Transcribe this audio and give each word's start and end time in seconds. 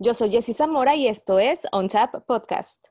Yo 0.00 0.14
soy 0.14 0.30
Jessy 0.30 0.52
Zamora 0.52 0.94
y 0.94 1.08
esto 1.08 1.40
es 1.40 1.66
On 1.72 1.88
Tap 1.88 2.24
Podcast. 2.24 2.90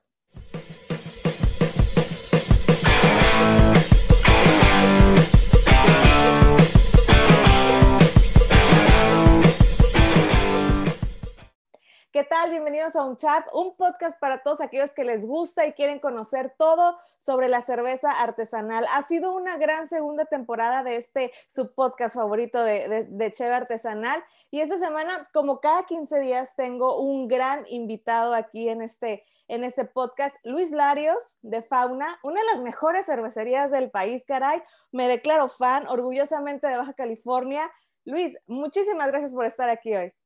¿Qué 12.17 12.23
tal? 12.23 12.49
Bienvenidos 12.49 12.95
a 12.95 13.03
Un 13.05 13.15
Chat, 13.15 13.45
un 13.53 13.75
podcast 13.75 14.19
para 14.19 14.41
todos 14.41 14.59
aquellos 14.59 14.91
que 14.95 15.03
les 15.03 15.27
gusta 15.27 15.67
y 15.67 15.73
quieren 15.73 15.99
conocer 15.99 16.51
todo 16.57 16.97
sobre 17.19 17.47
la 17.47 17.61
cerveza 17.61 18.09
artesanal. 18.09 18.87
Ha 18.91 19.03
sido 19.03 19.35
una 19.35 19.57
gran 19.57 19.87
segunda 19.87 20.25
temporada 20.25 20.81
de 20.81 20.95
este 20.95 21.31
su 21.47 21.75
podcast 21.75 22.15
favorito 22.15 22.63
de, 22.63 23.05
de, 23.07 23.31
Cheve 23.31 23.53
Artesanal. 23.53 24.23
Y 24.49 24.61
esta 24.61 24.79
semana, 24.79 25.29
como 25.31 25.59
cada 25.59 25.83
15 25.85 26.19
días, 26.19 26.55
tengo 26.55 26.99
un 26.99 27.27
gran 27.27 27.65
invitado 27.69 28.33
aquí 28.33 28.67
en 28.67 28.81
este, 28.81 29.23
en 29.47 29.63
este 29.63 29.85
podcast, 29.85 30.35
Luis 30.43 30.71
Larios 30.71 31.35
de 31.43 31.61
Fauna, 31.61 32.17
una 32.23 32.41
de 32.41 32.47
las 32.47 32.63
mejores 32.63 33.05
cervecerías 33.05 33.69
del 33.69 33.91
país, 33.91 34.25
caray. 34.25 34.63
Me 34.91 35.07
declaro 35.07 35.49
fan, 35.49 35.85
orgullosamente 35.85 36.65
de 36.65 36.77
Baja 36.77 36.93
California. 36.93 37.71
Luis, 38.05 38.35
muchísimas 38.47 39.05
gracias 39.09 39.35
por 39.35 39.45
estar 39.45 39.69
aquí 39.69 39.95
hoy. 39.95 40.16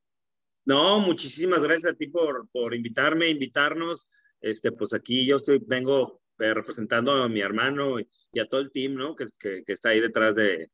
No, 0.66 1.00
muchísimas 1.00 1.62
gracias 1.62 1.94
a 1.94 1.96
ti 1.96 2.08
por, 2.08 2.48
por 2.50 2.76
invitarme, 2.76 3.30
invitarnos. 3.30 4.08
Este, 4.40 4.72
pues 4.72 4.94
aquí 4.94 5.26
yo 5.26 5.38
estoy, 5.38 5.62
vengo 5.66 6.22
eh, 6.40 6.54
representando 6.54 7.12
a 7.12 7.30
mi 7.30 7.42
hermano 7.42 8.00
y, 8.00 8.40
a 8.40 8.48
todo 8.48 8.62
el 8.62 8.72
team, 8.72 8.96
¿no? 8.96 9.16
Que, 9.16 9.26
que, 9.40 9.64
está 9.68 9.90
ahí 9.90 10.00
detrás 10.00 10.36
de, 10.36 10.72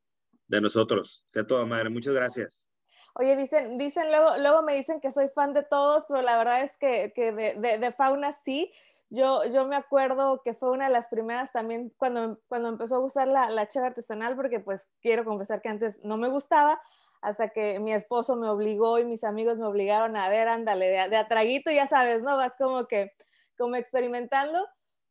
de 0.48 0.62
nosotros. 0.62 1.26
Que 1.32 1.40
a 1.40 1.48
toda 1.48 1.66
madre. 1.66 1.90
Muchas 1.90 2.14
gracias. 2.14 2.70
Oye, 3.16 3.36
dicen, 3.36 3.78
dicen 3.78 4.10
luego, 4.10 4.38
luego 4.38 4.62
me 4.62 4.76
dicen 4.76 5.02
que 5.02 5.12
soy 5.12 5.28
fan 5.30 5.54
de 5.54 5.64
todos, 5.64 6.06
pero 6.08 6.22
la 6.22 6.38
verdad 6.38 6.64
es 6.64 6.78
que, 6.78 7.12
que 7.16 7.32
de, 7.32 7.56
de, 7.56 7.80
de, 7.80 7.92
fauna 7.92 8.32
sí. 8.32 8.72
Yo, 9.10 9.44
yo 9.46 9.66
me 9.66 9.76
acuerdo 9.76 10.42
que 10.44 10.54
fue 10.54 10.70
una 10.72 10.86
de 10.88 10.92
las 10.92 11.08
primeras 11.08 11.52
también 11.52 11.92
cuando, 11.98 12.40
cuando 12.48 12.70
empezó 12.70 12.96
a 12.96 13.00
gustar 13.00 13.28
la, 13.28 13.50
la 13.50 13.68
cheve 13.68 13.88
artesanal, 13.88 14.36
porque 14.36 14.60
pues 14.60 14.88
quiero 15.02 15.26
confesar 15.26 15.62
que 15.62 15.70
antes 15.70 16.00
no 16.04 16.18
me 16.18 16.30
gustaba, 16.30 16.80
hasta 17.28 17.50
que 17.50 17.80
mi 17.80 17.94
esposo 17.94 18.38
me 18.38 18.48
obligó 18.48 19.00
y 19.00 19.06
mis 19.06 19.26
amigos 19.26 19.58
me 19.58 19.66
obligaron 19.66 20.16
a 20.16 20.30
ver, 20.30 20.48
ándale, 20.48 20.88
de, 20.88 21.18
atraguito, 21.18 21.70
ya 21.72 21.86
sabes, 21.86 22.24
¿no? 22.24 22.38
Vas 22.38 22.56
como 22.56 22.88
que, 22.88 23.12
como 23.58 23.76
experimentando. 23.76 24.66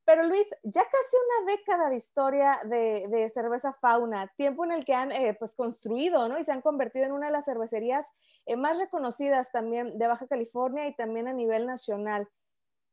Pero 0.07 0.23
Luis, 0.23 0.47
ya 0.63 0.83
casi 0.83 1.17
una 1.45 1.53
década 1.53 1.91
de 1.91 1.97
historia 1.97 2.61
de, 2.65 3.07
de 3.09 3.29
cerveza 3.29 3.75
fauna, 3.75 4.33
tiempo 4.37 4.65
en 4.65 4.73
el 4.73 4.87
que 4.87 4.95
han 4.95 5.13
eh, 5.13 5.37
pues 5.39 5.55
construido, 5.55 6.27
¿no? 6.29 6.39
Y 6.39 6.45
se 6.45 6.53
han 6.53 6.63
convertido 6.63 7.05
en 7.05 7.13
una 7.13 7.27
de 7.27 7.33
las 7.33 7.45
cervecerías 7.45 8.17
eh, 8.47 8.57
más 8.57 8.79
reconocidas 8.79 9.53
también 9.53 9.99
de 9.99 10.07
Baja 10.07 10.27
California 10.27 10.89
y 10.89 10.95
también 10.95 11.29
a 11.29 11.35
nivel 11.35 11.67
nacional. 11.67 12.29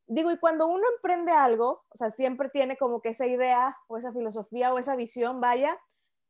Digo, 0.05 0.31
y 0.31 0.37
cuando 0.37 0.67
uno 0.67 0.83
emprende 0.97 1.31
algo, 1.31 1.85
o 1.87 1.97
sea, 1.97 2.09
siempre 2.09 2.49
tiene 2.49 2.75
como 2.75 2.99
que 2.99 3.09
esa 3.09 3.25
idea 3.25 3.77
o 3.87 3.97
esa 3.97 4.11
filosofía 4.11 4.73
o 4.73 4.79
esa 4.79 4.97
visión, 4.97 5.39
vaya, 5.39 5.79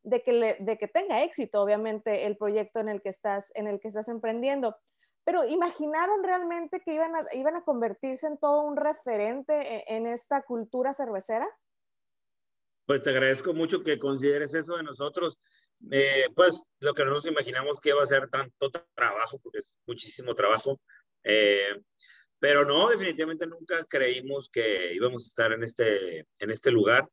de 0.04 0.22
que, 0.22 0.56
de 0.60 0.78
que 0.78 0.86
tenga 0.86 1.24
éxito, 1.24 1.60
obviamente, 1.62 2.26
el 2.26 2.36
proyecto 2.36 2.80
en 2.80 2.88
el 2.88 3.02
que 3.02 3.08
estás, 3.08 3.50
en 3.56 3.66
el 3.66 3.80
que 3.80 3.88
estás 3.88 4.08
emprendiendo. 4.08 4.76
Pero 5.24 5.44
¿imaginaron 5.44 6.22
realmente 6.22 6.80
que 6.84 6.94
iban 6.94 7.16
a, 7.16 7.24
iban 7.32 7.56
a 7.56 7.64
convertirse 7.64 8.26
en 8.26 8.38
todo 8.38 8.60
un 8.62 8.76
referente 8.76 9.54
e, 9.54 9.84
en, 9.96 10.06
esta 10.06 10.42
cultura 10.42 10.92
cervecera? 10.92 11.48
Pues 12.86 13.02
te 13.02 13.10
agradezco 13.10 13.54
mucho 13.54 13.82
que 13.82 13.98
consideres 13.98 14.52
eso 14.52 14.76
de 14.76 14.82
nosotros. 14.82 15.38
Eh, 15.90 16.26
pues 16.36 16.62
lo 16.80 16.94
que 16.94 17.04
no 17.04 17.12
nos 17.12 17.26
imaginamos 17.26 17.80
que 17.80 17.88
iba 17.88 18.02
a 18.02 18.06
ser 18.06 18.28
tanto 18.28 18.70
trabajo, 18.94 19.38
porque 19.38 19.58
es 19.58 19.78
muchísimo 19.86 20.34
trabajo. 20.34 20.78
Eh, 21.24 21.80
pero 22.38 22.66
no, 22.66 22.90
definitivamente 22.90 23.46
nunca 23.46 23.86
creímos 23.86 24.50
que 24.50 24.92
íbamos 24.92 25.24
a 25.24 25.28
estar 25.28 25.52
en 25.52 25.64
este, 25.64 26.26
en 26.38 26.50
este 26.50 26.70
lugar. 26.70 27.08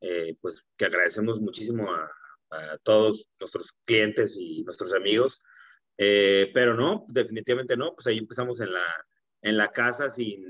Eh, 0.00 0.34
pues 0.40 0.64
que 0.76 0.86
agradecemos 0.86 1.38
muchísimo 1.40 1.88
a, 1.92 2.10
a 2.52 2.78
todos 2.78 3.28
nuestros 3.40 3.72
clientes 3.84 4.36
y 4.38 4.62
nuestros 4.64 4.92
amigos. 4.94 5.42
Eh, 5.98 6.50
pero 6.54 6.74
no, 6.74 7.04
definitivamente 7.08 7.76
no, 7.76 7.94
pues 7.94 8.06
ahí 8.06 8.18
empezamos 8.18 8.60
en 8.60 8.72
la, 8.72 8.86
en 9.42 9.56
la 9.56 9.70
casa 9.72 10.10
sin, 10.10 10.44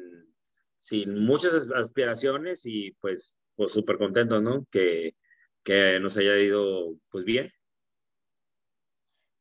sin 0.79 1.19
muchas 1.19 1.69
aspiraciones 1.75 2.65
y 2.65 2.93
pues 3.01 3.37
pues 3.55 3.73
súper 3.73 3.99
contentos, 3.99 4.43
¿no? 4.43 4.67
Que, 4.71 5.15
que 5.63 5.99
nos 6.01 6.17
haya 6.17 6.39
ido 6.39 6.97
pues 7.11 7.25
bien. 7.25 7.53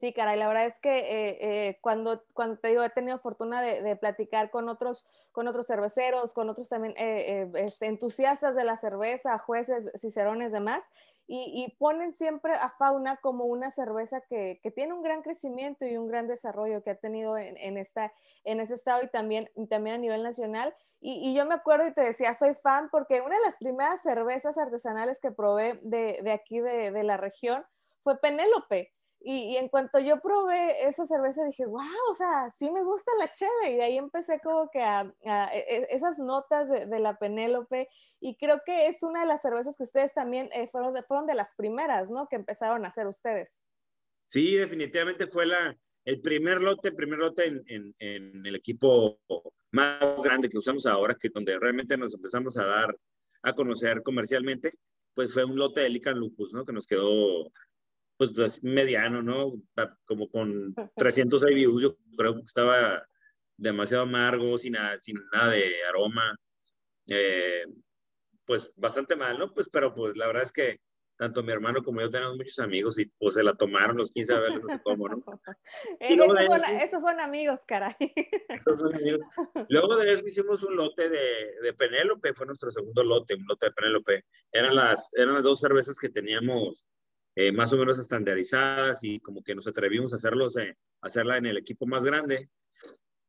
Sí, 0.01 0.13
caray, 0.13 0.35
la 0.35 0.47
verdad 0.47 0.65
es 0.65 0.79
que 0.79 0.97
eh, 0.97 1.37
eh, 1.41 1.77
cuando, 1.79 2.23
cuando 2.33 2.57
te 2.57 2.69
digo, 2.69 2.81
he 2.81 2.89
tenido 2.89 3.19
fortuna 3.19 3.61
de, 3.61 3.83
de, 3.83 3.95
platicar 3.95 4.49
con 4.49 4.67
otros, 4.67 5.05
con 5.31 5.47
otros 5.47 5.67
cerveceros, 5.67 6.33
con 6.33 6.49
otros 6.49 6.69
también 6.69 6.95
este, 6.97 7.85
entusiastas 7.85 8.55
de 8.55 8.63
la 8.63 8.77
cerveza, 8.77 9.37
jueces, 9.37 9.91
cicerones, 9.93 10.51
demás, 10.51 10.89
y, 11.27 11.75
ponen 11.77 12.13
siempre 12.13 12.53
a 12.55 12.69
Fauna 12.69 13.17
como 13.17 13.45
una 13.45 13.69
cerveza 13.69 14.21
que, 14.21 14.59
que, 14.63 14.71
tiene 14.71 14.93
un 14.93 15.03
gran 15.03 15.21
crecimiento 15.21 15.85
y 15.85 15.95
un 15.97 16.07
gran 16.07 16.27
desarrollo 16.27 16.81
que 16.81 16.89
ha 16.89 16.95
tenido 16.95 17.37
en, 17.37 17.55
en, 17.57 17.77
esta, 17.77 18.11
en 18.43 18.59
ese 18.59 18.73
estado 18.73 19.03
y 19.03 19.07
también, 19.07 19.51
también 19.69 19.97
a 19.97 19.99
nivel 19.99 20.23
nacional. 20.23 20.73
Y, 20.99 21.29
y, 21.29 21.35
yo 21.35 21.45
me 21.45 21.53
acuerdo 21.53 21.87
y 21.87 21.93
te 21.93 22.01
decía, 22.01 22.33
soy 22.33 22.55
fan 22.55 22.89
porque 22.89 23.21
una 23.21 23.35
de 23.35 23.45
las 23.45 23.57
primeras 23.57 24.01
cervezas 24.01 24.57
artesanales 24.57 25.19
que 25.19 25.29
probé 25.29 25.79
de, 25.83 26.21
de 26.23 26.31
aquí 26.31 26.59
de, 26.59 26.89
de 26.89 27.03
la 27.03 27.17
región 27.17 27.63
fue 28.03 28.19
Penélope. 28.19 28.91
Y, 29.23 29.55
en 29.57 29.69
cuanto 29.69 29.99
yo 29.99 30.19
probé 30.19 30.87
esa 30.87 31.05
cerveza 31.05 31.45
dije, 31.45 31.65
wow, 31.65 31.81
o 32.09 32.15
sea, 32.15 32.49
sí 32.57 32.71
me 32.71 32.83
gusta 32.83 33.11
la 33.19 33.31
cheve. 33.31 33.71
Y 33.71 33.75
de 33.75 33.83
ahí 33.83 33.97
empecé 33.97 34.39
como 34.39 34.69
que 34.71 34.81
a, 34.81 35.13
e, 35.53 35.59
e, 35.59 35.87
esas 35.91 36.17
notas 36.17 36.67
de, 36.69 36.99
la 36.99 37.17
Penélope. 37.17 37.87
Y 38.19 38.35
creo 38.37 38.61
que 38.65 38.87
es 38.87 39.03
una 39.03 39.21
de 39.21 39.27
las 39.27 39.41
cervezas 39.41 39.77
que 39.77 39.83
ustedes 39.83 40.13
también 40.13 40.49
eh, 40.53 40.69
fueron, 40.71 40.93
de, 40.93 41.03
fueron 41.03 41.27
de 41.27 41.35
las 41.35 41.53
primeras, 41.55 42.09
¿no? 42.09 42.27
Que 42.27 42.35
empezaron 42.35 42.83
a 42.83 42.87
hacer 42.87 43.05
ustedes. 43.05 43.61
Sí, 44.25 44.55
definitivamente 44.55 45.27
fue 45.27 45.45
la, 45.45 45.77
el 46.05 46.21
primer 46.21 46.59
lote, 46.61 46.89
el 46.89 46.95
primer 46.95 47.19
lote 47.19 47.45
en, 47.45 47.63
en, 47.67 47.95
en 47.99 48.45
el 48.45 48.55
equipo 48.55 49.19
más 49.71 50.23
grande 50.23 50.49
que 50.49 50.57
usamos 50.57 50.85
ahora, 50.85 51.15
que 51.19 51.29
donde 51.29 51.59
realmente 51.59 51.97
nos 51.97 52.13
empezamos 52.13 52.57
a 52.57 52.65
dar 52.65 52.97
a 53.43 53.53
conocer 53.53 54.01
comercialmente, 54.03 54.73
pues 55.13 55.33
fue 55.33 55.43
un 55.43 55.57
lote 55.57 55.81
de 55.81 55.89
Lican 55.89 56.17
Lupus, 56.17 56.53
¿no? 56.53 56.65
Que 56.65 56.73
nos 56.73 56.87
quedó 56.87 57.51
pues, 58.21 58.33
pues, 58.35 58.63
mediano, 58.63 59.23
¿no? 59.23 59.59
Como 60.05 60.29
con 60.29 60.75
300 60.95 61.41
IBUs, 61.49 61.81
yo 61.81 61.97
creo 62.15 62.35
que 62.35 62.41
estaba 62.41 63.03
demasiado 63.57 64.03
amargo, 64.03 64.59
sin 64.59 64.73
nada, 64.73 65.01
sin 65.01 65.17
nada 65.33 65.49
de 65.49 65.83
aroma. 65.89 66.35
Eh, 67.07 67.65
pues 68.45 68.71
bastante 68.75 69.15
mal, 69.15 69.39
¿no? 69.39 69.51
Pues, 69.55 69.69
pero 69.71 69.95
pues 69.95 70.15
la 70.15 70.27
verdad 70.27 70.43
es 70.43 70.51
que 70.51 70.79
tanto 71.17 71.41
mi 71.41 71.51
hermano 71.51 71.81
como 71.83 71.99
yo 71.99 72.11
tenemos 72.11 72.37
muchos 72.37 72.59
amigos 72.59 72.99
y 72.99 73.05
pues 73.17 73.33
se 73.33 73.43
la 73.43 73.55
tomaron 73.55 73.97
los 73.97 74.11
15 74.11 74.37
veces, 74.37 74.61
no 74.61 74.67
sé 74.67 74.81
cómo, 74.83 75.09
¿no? 75.09 75.23
esos, 75.99 76.45
son, 76.45 76.63
esos, 76.63 77.01
son, 77.01 77.19
amigos, 77.19 77.61
caray. 77.65 77.95
Esos 78.49 78.77
son 78.77 78.93
amigos. 78.93 79.21
Luego 79.69 79.95
de 79.95 80.13
eso 80.13 80.27
hicimos 80.27 80.61
un 80.61 80.75
lote 80.75 81.09
de, 81.09 81.55
de 81.63 81.73
Penélope, 81.73 82.35
fue 82.35 82.45
nuestro 82.45 82.69
segundo 82.69 83.03
lote, 83.03 83.33
un 83.33 83.47
lote 83.47 83.65
de 83.65 83.71
Penélope. 83.71 84.25
Eran 84.51 84.75
las, 84.75 85.09
eran 85.15 85.33
las 85.33 85.43
dos 85.43 85.59
cervezas 85.59 85.97
que 85.97 86.09
teníamos 86.09 86.87
eh, 87.35 87.51
más 87.51 87.71
o 87.73 87.77
menos 87.77 87.97
estandarizadas 87.99 89.03
y 89.03 89.19
como 89.19 89.43
que 89.43 89.55
nos 89.55 89.67
atrevimos 89.67 90.13
a 90.13 90.17
hacerlos, 90.17 90.57
eh, 90.57 90.77
hacerla 91.01 91.37
en 91.37 91.45
el 91.45 91.57
equipo 91.57 91.85
más 91.85 92.03
grande. 92.03 92.49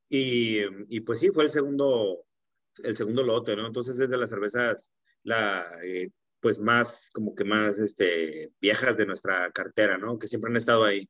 Y, 0.08 0.60
y, 0.88 1.00
pues 1.00 1.20
sí, 1.20 1.30
fue 1.30 1.44
el 1.44 1.50
segundo, 1.50 2.24
el 2.82 2.96
segundo 2.96 3.22
lote, 3.22 3.56
¿no? 3.56 3.66
Entonces 3.66 3.98
es 3.98 4.10
de 4.10 4.18
las 4.18 4.30
cervezas, 4.30 4.92
la, 5.22 5.66
eh, 5.82 6.10
pues 6.40 6.58
más, 6.58 7.10
como 7.12 7.34
que 7.34 7.44
más, 7.44 7.78
este, 7.78 8.52
viejas 8.60 8.96
de 8.96 9.06
nuestra 9.06 9.50
cartera, 9.52 9.96
¿no? 9.96 10.18
Que 10.18 10.26
siempre 10.26 10.50
han 10.50 10.56
estado 10.56 10.84
ahí. 10.84 11.08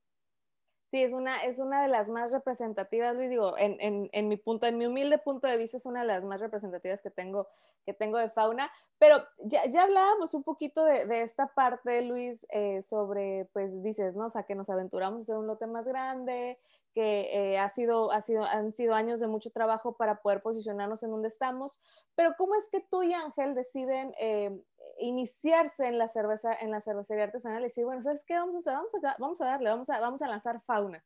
Sí, 0.92 1.02
es 1.02 1.14
una, 1.14 1.42
es 1.44 1.58
una 1.58 1.80
de 1.80 1.88
las 1.88 2.10
más 2.10 2.32
representativas, 2.32 3.16
Luis, 3.16 3.30
digo, 3.30 3.56
en, 3.56 3.78
en, 3.80 4.10
en, 4.12 4.28
mi 4.28 4.36
punto, 4.36 4.66
en 4.66 4.76
mi 4.76 4.84
humilde 4.84 5.16
punto 5.16 5.46
de 5.48 5.56
vista 5.56 5.78
es 5.78 5.86
una 5.86 6.02
de 6.02 6.06
las 6.06 6.22
más 6.22 6.38
representativas 6.38 7.00
que 7.00 7.10
tengo, 7.10 7.48
que 7.86 7.94
tengo 7.94 8.18
de 8.18 8.28
fauna, 8.28 8.70
pero 8.98 9.24
ya, 9.38 9.64
ya 9.64 9.84
hablábamos 9.84 10.34
un 10.34 10.42
poquito 10.42 10.84
de, 10.84 11.06
de 11.06 11.22
esta 11.22 11.46
parte, 11.46 12.02
Luis, 12.02 12.46
eh, 12.50 12.82
sobre, 12.82 13.48
pues 13.54 13.82
dices, 13.82 14.14
¿no? 14.14 14.26
O 14.26 14.30
sea, 14.30 14.42
que 14.42 14.54
nos 14.54 14.68
aventuramos 14.68 15.20
a 15.20 15.22
hacer 15.22 15.36
un 15.36 15.46
lote 15.46 15.66
más 15.66 15.88
grande, 15.88 16.58
que 16.92 17.52
eh, 17.52 17.58
ha 17.58 17.68
sido, 17.68 18.12
ha 18.12 18.20
sido, 18.20 18.44
han 18.44 18.72
sido 18.72 18.94
años 18.94 19.20
de 19.20 19.26
mucho 19.26 19.50
trabajo 19.50 19.96
para 19.96 20.20
poder 20.20 20.42
posicionarnos 20.42 21.02
en 21.02 21.10
donde 21.10 21.28
estamos, 21.28 21.80
pero 22.14 22.34
¿cómo 22.36 22.54
es 22.54 22.68
que 22.70 22.80
tú 22.80 23.02
y 23.02 23.12
Ángel 23.12 23.54
deciden 23.54 24.12
eh, 24.18 24.50
iniciarse 24.98 25.86
en 25.86 25.98
la 25.98 26.08
cerveza, 26.08 26.54
en 26.54 26.70
la 26.70 26.80
cervecería 26.80 27.24
artesanal 27.24 27.60
y 27.60 27.64
decir, 27.64 27.84
bueno, 27.84 28.02
¿sabes 28.02 28.24
qué? 28.26 28.34
Vamos 28.34 28.66
a, 28.66 28.72
vamos 28.72 28.94
a, 28.94 29.16
vamos 29.18 29.40
a 29.40 29.44
darle, 29.46 29.70
vamos 29.70 29.90
a, 29.90 30.00
vamos 30.00 30.22
a 30.22 30.28
lanzar 30.28 30.60
fauna. 30.60 31.04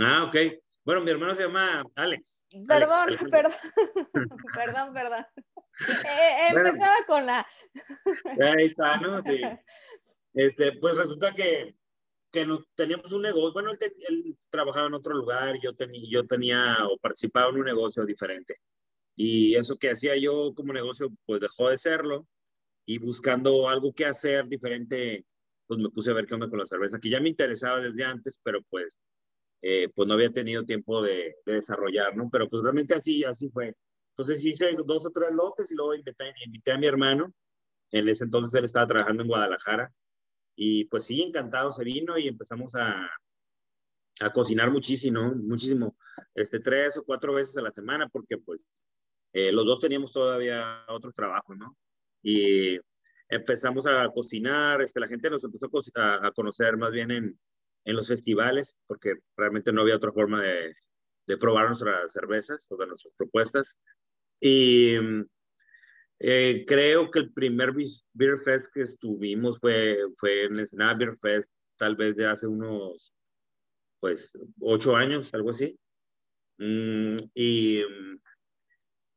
Ah, 0.00 0.24
ok. 0.24 0.36
Bueno, 0.84 1.02
mi 1.02 1.10
hermano 1.10 1.34
se 1.34 1.42
llama 1.42 1.84
Alex. 1.94 2.44
Perdón, 2.66 3.16
perdón, 3.30 3.52
perdón, 4.54 4.92
perdón. 4.92 5.26
Eh, 5.88 6.48
empezaba 6.50 6.96
con 7.06 7.26
la... 7.26 7.46
Ahí 8.56 8.66
está, 8.66 8.96
¿no? 8.98 9.22
Sí. 9.22 9.40
Este, 10.34 10.72
pues 10.80 10.96
resulta 10.96 11.34
que 11.34 11.76
que 12.32 12.46
no, 12.46 12.64
teníamos 12.74 13.12
un 13.12 13.22
negocio, 13.22 13.52
bueno, 13.52 13.70
él, 14.08 14.36
trabajaba 14.50 14.88
en 14.88 14.94
otro 14.94 15.14
lugar, 15.14 15.58
yo, 15.62 15.74
tenía 15.74 16.02
yo 16.08 16.26
tenía 16.26 16.78
o 16.88 16.98
participaba 16.98 17.50
en 17.50 17.58
un 17.58 17.66
negocio 17.66 18.04
diferente. 18.06 18.56
Y 19.16 19.54
eso 19.56 19.76
que 19.78 19.90
hacía 19.90 20.16
yo 20.16 20.54
como 20.54 20.72
negocio, 20.72 21.10
pues 21.26 21.40
dejó 21.40 21.70
de 21.70 21.78
serlo. 21.78 22.26
Y 22.86 22.98
buscando 22.98 23.68
algo 23.68 23.92
que 23.94 24.06
hacer 24.06 24.48
diferente, 24.48 25.26
pues 25.66 25.78
me 25.80 25.90
puse 25.90 26.10
a 26.10 26.14
ver 26.14 26.26
qué 26.26 26.34
onda 26.34 26.48
con 26.50 26.58
la 26.58 26.66
cerveza, 26.66 26.98
que 26.98 27.10
ya 27.10 27.20
me 27.20 27.28
interesaba 27.28 27.80
desde 27.80 28.04
antes, 28.04 28.40
pero 28.42 28.60
pues, 28.70 28.98
eh, 29.62 29.88
pues 29.94 30.08
no 30.08 30.14
había 30.14 30.32
tenido 30.32 30.64
tiempo 30.64 31.02
de, 31.02 31.36
desarrollar, 31.46 32.16
¿no? 32.16 32.28
Pero 32.30 32.48
pues 32.48 32.62
realmente 32.62 32.94
así, 32.94 33.24
así 33.24 33.50
fue. 33.50 33.76
Entonces 34.16 34.44
hice 34.44 34.76
dos 34.86 35.06
o 35.06 35.10
tres 35.10 35.32
lotes 35.32 35.70
y 35.70 35.74
luego 35.74 35.94
invité, 35.94 36.32
invité 36.44 36.72
a 36.72 36.78
mi 36.78 36.86
hermano. 36.86 37.32
En 37.92 38.08
ese 38.08 38.24
entonces 38.24 38.58
él 38.58 38.64
estaba 38.64 38.86
trabajando 38.86 39.22
en 39.22 39.28
Guadalajara. 39.28 39.92
Y 40.54 40.84
pues 40.86 41.04
sí, 41.04 41.22
encantado 41.22 41.72
se 41.72 41.84
vino 41.84 42.18
y 42.18 42.28
empezamos 42.28 42.74
a, 42.74 43.08
a 44.20 44.32
cocinar 44.32 44.70
muchísimo, 44.70 45.34
muchísimo, 45.34 45.96
este, 46.34 46.60
tres 46.60 46.96
o 46.96 47.04
cuatro 47.04 47.34
veces 47.34 47.56
a 47.56 47.62
la 47.62 47.72
semana, 47.72 48.08
porque 48.08 48.38
pues 48.38 48.64
eh, 49.32 49.52
los 49.52 49.64
dos 49.64 49.80
teníamos 49.80 50.12
todavía 50.12 50.84
otro 50.88 51.12
trabajo, 51.12 51.54
¿no? 51.54 51.76
Y 52.22 52.78
empezamos 53.28 53.86
a 53.86 54.08
cocinar, 54.10 54.82
este, 54.82 55.00
la 55.00 55.08
gente 55.08 55.30
nos 55.30 55.44
empezó 55.44 55.70
a, 55.94 56.26
a 56.26 56.32
conocer 56.32 56.76
más 56.76 56.92
bien 56.92 57.10
en, 57.10 57.38
en, 57.84 57.96
los 57.96 58.08
festivales, 58.08 58.78
porque 58.86 59.14
realmente 59.36 59.72
no 59.72 59.80
había 59.80 59.96
otra 59.96 60.12
forma 60.12 60.42
de, 60.42 60.74
de 61.26 61.36
probar 61.38 61.68
nuestras 61.68 62.12
cervezas 62.12 62.66
o 62.70 62.76
de 62.76 62.86
nuestras 62.86 63.14
propuestas. 63.16 63.78
Y 64.40 64.96
eh, 66.24 66.64
creo 66.66 67.10
que 67.10 67.18
el 67.18 67.32
primer 67.32 67.72
Beer 68.12 68.38
Fest 68.38 68.72
que 68.72 68.82
estuvimos 68.82 69.58
fue, 69.58 69.98
fue 70.18 70.44
en 70.44 70.58
el 70.58 70.68
Senado 70.68 70.98
Beer 70.98 71.16
Fest, 71.16 71.50
tal 71.76 71.96
vez 71.96 72.16
de 72.16 72.26
hace 72.26 72.46
unos, 72.46 73.12
pues, 74.00 74.38
ocho 74.60 74.94
años, 74.94 75.34
algo 75.34 75.50
así. 75.50 75.76
Mm, 76.58 77.16
y 77.34 77.82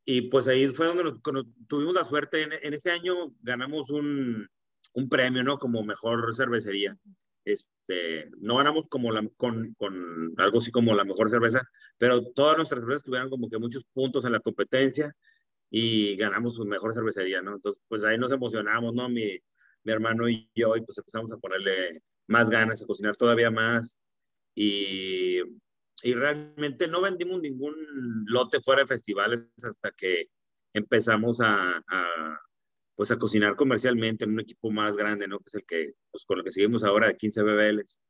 y 0.08 0.22
pues 0.22 0.46
ahí 0.46 0.68
fue 0.68 0.86
donde 0.86 1.20
tuvimos 1.68 1.94
la 1.94 2.04
suerte. 2.04 2.42
En, 2.42 2.52
en, 2.52 2.74
ese 2.74 2.92
año 2.92 3.34
ganamos 3.42 3.90
un, 3.90 4.48
un, 4.94 5.08
premio, 5.08 5.42
¿no? 5.42 5.58
Como 5.58 5.82
mejor 5.82 6.32
cervecería. 6.36 6.96
Este, 7.44 8.30
no 8.38 8.56
ganamos 8.56 8.86
como 8.88 9.12
la, 9.12 9.28
con, 9.36 9.74
con, 9.74 10.32
algo 10.36 10.58
así 10.58 10.70
como 10.70 10.94
la 10.94 11.04
mejor 11.04 11.28
cerveza, 11.28 11.68
pero 11.98 12.24
todas 12.32 12.56
nuestras 12.56 12.80
cervezas 12.80 13.02
tuvieron 13.02 13.30
como 13.30 13.50
que 13.50 13.58
muchos 13.58 13.84
puntos 13.92 14.24
en 14.24 14.32
la 14.32 14.40
competencia 14.40 15.14
y 15.70 16.16
ganamos 16.16 16.56
su 16.56 16.64
mejor 16.64 16.94
cervecería, 16.94 17.42
¿no? 17.42 17.54
Entonces, 17.54 17.82
pues 17.88 18.04
ahí 18.04 18.18
nos 18.18 18.32
emocionamos, 18.32 18.94
¿no? 18.94 19.08
Mi, 19.08 19.38
mi 19.84 19.92
hermano 19.92 20.28
y 20.28 20.50
yo, 20.54 20.76
y 20.76 20.82
pues 20.82 20.98
empezamos 20.98 21.32
a 21.32 21.38
ponerle 21.38 22.02
más 22.28 22.50
ganas, 22.50 22.82
a 22.82 22.86
cocinar 22.86 23.16
todavía 23.16 23.50
más. 23.50 23.98
Y 24.54 25.42
y 26.02 26.14
realmente 26.14 26.88
no 26.88 27.00
vendimos 27.00 27.40
ningún 27.40 27.74
lote 28.26 28.60
fuera 28.60 28.82
de 28.82 28.88
festivales 28.88 29.40
hasta 29.62 29.90
que 29.92 30.28
empezamos 30.72 31.40
a, 31.42 31.82
pues 32.94 33.10
a 33.10 33.18
cocinar 33.18 33.56
comercialmente 33.56 34.24
en 34.24 34.32
un 34.32 34.40
equipo 34.40 34.70
más 34.70 34.96
grande, 34.96 35.26
¿no? 35.26 35.38
Que 35.38 35.48
es 35.48 35.54
el 35.54 35.64
que, 35.66 35.92
pues 36.10 36.24
con 36.24 36.38
lo 36.38 36.44
que 36.44 36.52
seguimos 36.52 36.84
ahora 36.84 37.08
de 37.08 37.16
15 37.16 37.42
BBLs. 37.42 38.00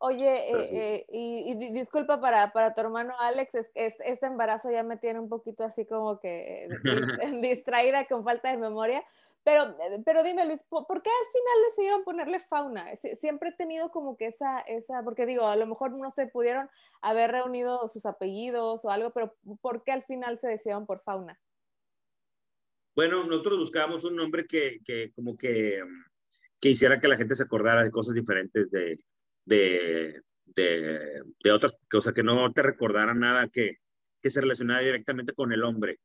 Oye, 0.00 0.50
eh, 0.50 0.68
eh, 0.72 1.06
y, 1.10 1.72
disculpa 1.72 2.20
para, 2.20 2.52
para, 2.52 2.72
tu 2.72 2.80
hermano 2.80 3.14
Alex, 3.18 3.54
es, 3.54 3.70
este 3.74 4.26
embarazo 4.26 4.70
ya 4.70 4.82
me 4.82 4.96
tiene 4.96 5.18
un 5.18 5.28
poquito 5.28 5.64
así 5.64 5.86
como 5.86 6.20
que 6.20 6.68
distraída 7.42 8.06
con 8.06 8.22
falta 8.22 8.50
de 8.50 8.58
memoria, 8.58 9.04
pero, 9.42 9.64
eh, 9.64 10.02
pero 10.04 10.22
dime, 10.22 10.46
Luis, 10.46 10.62
¿por, 10.68 10.86
qué 10.86 11.10
al 11.10 11.32
final 11.32 11.64
decidieron 11.68 12.04
ponerle 12.04 12.38
fauna? 12.38 12.94
Siempre 12.96 13.48
he 13.48 13.52
tenido 13.52 13.90
como 13.90 14.16
que 14.16 14.26
esa, 14.26 14.60
esa, 14.60 15.02
porque 15.02 15.26
digo, 15.26 15.46
a 15.46 15.56
lo 15.56 15.66
mejor 15.66 15.92
no 15.92 16.10
se 16.10 16.26
pudieron 16.26 16.68
haber 17.00 17.32
reunido 17.32 17.88
sus 17.88 18.06
apellidos 18.06 18.84
o 18.84 18.90
algo, 18.90 19.10
pero 19.10 19.34
¿por 19.60 19.82
qué 19.82 19.92
al 19.92 20.02
final 20.02 20.38
se 20.38 20.48
decidieron 20.48 20.86
por 20.86 21.00
fauna? 21.00 21.40
Bueno, 22.94 23.24
nosotros 23.24 23.58
buscábamos 23.58 24.04
un 24.04 24.16
nombre 24.16 24.46
que, 24.46 24.80
que 24.84 25.12
como 25.12 25.36
que, 25.36 25.82
mm, 25.84 26.04
que 26.60 26.70
hiciera 26.70 27.00
que 27.00 27.08
la 27.08 27.16
gente 27.16 27.34
se 27.34 27.44
acordara 27.44 27.82
de 27.82 27.90
cosas 27.90 28.14
diferentes 28.14 28.70
de, 28.70 29.00
de, 29.48 30.22
de, 30.44 31.22
de 31.42 31.50
otras 31.52 31.72
cosas, 31.90 32.12
que 32.12 32.22
no 32.22 32.52
te 32.52 32.62
recordara 32.62 33.14
nada 33.14 33.48
que, 33.48 33.78
que 34.22 34.30
se 34.30 34.40
relacionara 34.40 34.82
directamente 34.82 35.32
con 35.32 35.52
el 35.52 35.64
hombre. 35.64 35.98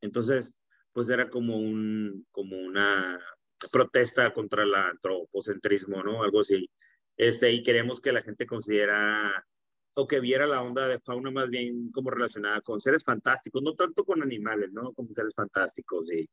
Entonces, 0.00 0.54
pues 0.92 1.08
era 1.08 1.28
como, 1.28 1.58
un, 1.58 2.26
como 2.30 2.56
una 2.58 3.20
protesta 3.72 4.32
contra 4.32 4.62
el 4.62 4.74
antropocentrismo, 4.74 6.02
¿no? 6.02 6.22
Algo 6.22 6.40
así. 6.40 6.70
Este, 7.16 7.52
y 7.52 7.62
queremos 7.62 8.00
que 8.00 8.12
la 8.12 8.22
gente 8.22 8.46
considera 8.46 9.44
o 9.96 10.08
que 10.08 10.20
viera 10.20 10.46
la 10.46 10.62
onda 10.62 10.88
de 10.88 10.98
fauna 11.00 11.30
más 11.30 11.50
bien 11.50 11.92
como 11.92 12.10
relacionada 12.10 12.60
con 12.62 12.80
seres 12.80 13.04
fantásticos, 13.04 13.62
no 13.62 13.74
tanto 13.74 14.04
con 14.04 14.22
animales, 14.22 14.72
¿no? 14.72 14.92
Como 14.92 15.12
seres 15.14 15.34
fantásticos. 15.34 16.12
Y 16.12 16.28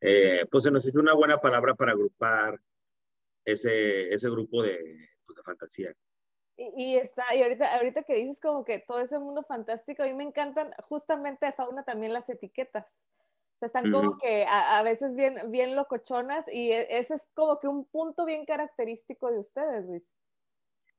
eh, 0.00 0.44
pues 0.50 0.64
se 0.64 0.70
nos 0.70 0.86
hizo 0.86 1.00
una 1.00 1.14
buena 1.14 1.38
palabra 1.38 1.74
para 1.74 1.92
agrupar 1.92 2.60
ese, 3.44 4.12
ese 4.12 4.28
grupo 4.28 4.62
de, 4.62 5.15
pues, 5.26 5.36
de 5.36 5.42
fantasía. 5.42 5.92
Y, 6.56 6.72
y, 6.76 6.96
está, 6.96 7.34
y 7.34 7.42
ahorita, 7.42 7.76
ahorita 7.76 8.02
que 8.04 8.14
dices 8.14 8.40
como 8.40 8.64
que 8.64 8.78
todo 8.78 9.00
ese 9.00 9.18
mundo 9.18 9.42
fantástico, 9.42 10.02
a 10.02 10.06
mí 10.06 10.14
me 10.14 10.24
encantan 10.24 10.70
justamente 10.84 11.46
de 11.46 11.52
fauna 11.52 11.84
también 11.84 12.12
las 12.12 12.28
etiquetas. 12.30 12.86
O 12.86 13.58
sea, 13.58 13.66
están 13.66 13.90
como 13.90 14.18
que 14.18 14.44
a, 14.44 14.78
a, 14.78 14.82
veces 14.82 15.16
bien, 15.16 15.50
bien 15.50 15.74
locochonas 15.76 16.46
y 16.52 16.72
e, 16.72 16.98
ese 16.98 17.14
es 17.14 17.28
como 17.34 17.58
que 17.58 17.68
un 17.68 17.86
punto 17.86 18.24
bien 18.24 18.44
característico 18.44 19.30
de 19.30 19.38
ustedes, 19.38 19.86
Luis. 19.86 20.14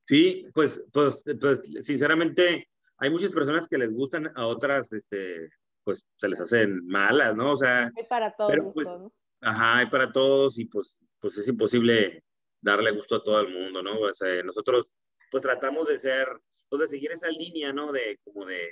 Sí, 0.03 0.47
pues, 0.53 0.81
pues, 0.91 1.23
pues 1.39 1.61
sinceramente 1.81 2.67
hay 2.97 3.09
muchas 3.09 3.31
personas 3.31 3.67
que 3.67 3.77
les 3.77 3.93
gustan, 3.93 4.31
a 4.35 4.47
otras, 4.47 4.91
este, 4.91 5.49
pues 5.83 6.05
se 6.15 6.29
les 6.29 6.39
hacen 6.39 6.85
malas, 6.87 7.35
¿no? 7.35 7.53
O 7.53 7.57
sea, 7.57 7.91
hay 7.95 8.03
para 8.05 8.31
todos, 8.31 8.51
pero, 8.51 8.73
pues, 8.73 8.87
¿no? 8.87 9.11
Ajá, 9.41 9.77
hay 9.77 9.85
para 9.87 10.11
todos 10.11 10.57
y 10.57 10.65
pues, 10.65 10.97
pues 11.19 11.37
es 11.37 11.47
imposible 11.47 12.23
darle 12.61 12.91
gusto 12.91 13.15
a 13.15 13.23
todo 13.23 13.39
el 13.41 13.49
mundo, 13.49 13.81
¿no? 13.83 13.99
O 13.99 14.13
sea, 14.13 14.43
nosotros 14.43 14.93
pues 15.31 15.43
tratamos 15.43 15.87
de 15.87 15.99
ser, 15.99 16.27
pues 16.69 16.81
de 16.81 16.87
seguir 16.87 17.11
esa 17.11 17.29
línea, 17.29 17.73
¿no? 17.73 17.91
De 17.91 18.19
como 18.23 18.45
de, 18.45 18.71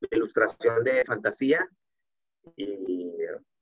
de 0.00 0.16
ilustración 0.16 0.84
de 0.84 1.04
fantasía, 1.04 1.68
y, 2.56 2.64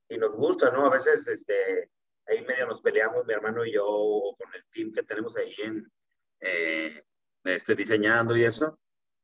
y, 0.09 0.17
nos 0.17 0.35
gusta, 0.35 0.71
¿no? 0.71 0.85
A 0.85 0.89
veces 0.89 1.27
este, 1.27 1.89
ahí 2.27 2.43
medio 2.45 2.67
nos 2.67 2.81
peleamos 2.81 3.25
mi 3.25 3.33
hermano 3.33 3.65
y 3.65 3.73
yo 3.73 4.35
con 4.37 4.53
el 4.53 4.63
team 4.71 4.91
que 4.91 5.03
tenemos 5.03 5.35
ahí 5.37 5.53
en, 5.63 5.91
eh, 6.41 7.03
este, 7.43 7.75
diseñando 7.75 8.35
y 8.35 8.43
eso, 8.43 8.79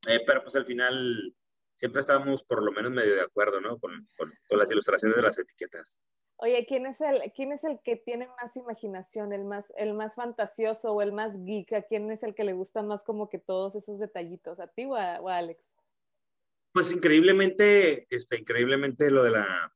eh, 0.07 0.21
pero 0.25 0.43
pues 0.43 0.55
al 0.55 0.65
final 0.65 1.35
siempre 1.75 1.99
estamos 1.99 2.43
por 2.43 2.63
lo 2.63 2.71
menos 2.71 2.91
medio 2.91 3.15
de 3.15 3.21
acuerdo, 3.21 3.59
¿no? 3.59 3.77
Con, 3.79 4.07
con, 4.17 4.33
con, 4.47 4.57
las 4.57 4.71
ilustraciones 4.71 5.17
de 5.17 5.23
las 5.23 5.37
etiquetas. 5.37 5.99
Oye, 6.39 6.67
¿quién 6.67 6.85
es, 6.85 7.01
el, 7.01 7.31
¿quién 7.35 7.51
es 7.51 7.63
el 7.63 7.79
que 7.79 7.95
tiene 7.95 8.27
más 8.39 8.55
imaginación, 8.57 9.33
el 9.33 9.43
más, 9.43 9.73
el 9.75 9.95
más 9.95 10.13
fantasioso 10.13 10.93
o 10.93 11.01
el 11.01 11.11
más 11.11 11.43
geek? 11.43 11.73
¿A 11.73 11.81
quién 11.81 12.11
es 12.11 12.21
el 12.21 12.35
que 12.35 12.43
le 12.43 12.53
gusta 12.53 12.83
más 12.83 13.03
como 13.03 13.27
que 13.27 13.39
todos 13.39 13.73
esos 13.75 13.97
detallitos? 13.97 14.59
¿A 14.59 14.67
ti 14.67 14.85
o 14.85 14.95
a, 14.95 15.19
o 15.19 15.29
a 15.29 15.37
Alex? 15.37 15.73
Pues 16.73 16.91
increíblemente, 16.91 18.05
este, 18.11 18.37
increíblemente 18.37 19.09
lo 19.09 19.23
de 19.23 19.31
la, 19.31 19.73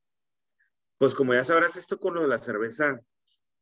pues 1.00 1.16
como 1.16 1.34
ya 1.34 1.44
sabrás, 1.44 1.76
esto 1.78 2.00
con 2.00 2.14
lo 2.14 2.22
de 2.22 2.28
la 2.28 2.38
cerveza 2.38 3.02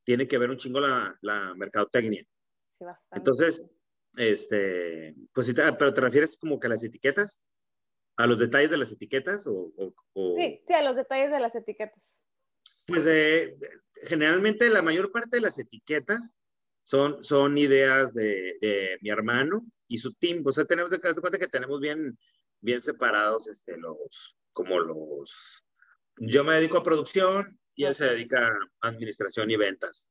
tiene 0.03 0.27
que 0.27 0.37
ver 0.37 0.49
un 0.49 0.57
chingo 0.57 0.81
la, 0.81 1.17
la 1.21 1.53
mercadotecnia. 1.55 2.25
Sí, 2.77 2.83
bastante. 2.83 3.17
Entonces, 3.17 3.65
este, 4.17 5.15
pues 5.31 5.47
sí, 5.47 5.53
pero 5.53 5.93
te 5.93 6.01
refieres 6.01 6.35
como 6.37 6.59
que 6.59 6.67
a 6.67 6.71
las 6.71 6.83
etiquetas, 6.83 7.45
a 8.17 8.27
los 8.27 8.37
detalles 8.37 8.71
de 8.71 8.77
las 8.77 8.91
etiquetas 8.91 9.47
o, 9.47 9.71
o, 9.77 9.93
o... 10.13 10.35
Sí, 10.35 10.61
sí, 10.67 10.73
a 10.73 10.81
los 10.81 10.97
detalles 10.97 11.31
de 11.31 11.39
las 11.39 11.55
etiquetas. 11.55 12.21
Pues 12.89 13.05
eh, 13.07 13.55
generalmente 14.03 14.69
la 14.69 14.81
mayor 14.81 15.11
parte 15.11 15.37
de 15.37 15.41
las 15.41 15.57
etiquetas 15.57 16.39
son, 16.81 17.23
son 17.23 17.57
ideas 17.57 18.13
de, 18.13 18.57
de 18.61 18.97
mi 19.01 19.09
hermano 19.09 19.65
y 19.87 19.99
su 19.99 20.13
team. 20.13 20.41
O 20.45 20.51
sea, 20.51 20.65
tenemos 20.65 20.91
de 20.91 20.99
cuenta 20.99 21.39
que 21.39 21.47
tenemos 21.47 21.79
bien 21.79 22.17
bien 22.61 22.81
separados 22.81 23.47
este, 23.47 23.77
los, 23.77 24.37
como 24.53 24.79
los... 24.79 25.65
Yo 26.17 26.43
me 26.43 26.55
dedico 26.55 26.77
a 26.77 26.83
producción 26.83 27.59
y 27.75 27.85
él 27.85 27.95
se 27.95 28.05
dedica 28.05 28.49
a 28.81 28.87
administración 28.87 29.49
y 29.51 29.55
ventas. 29.55 30.09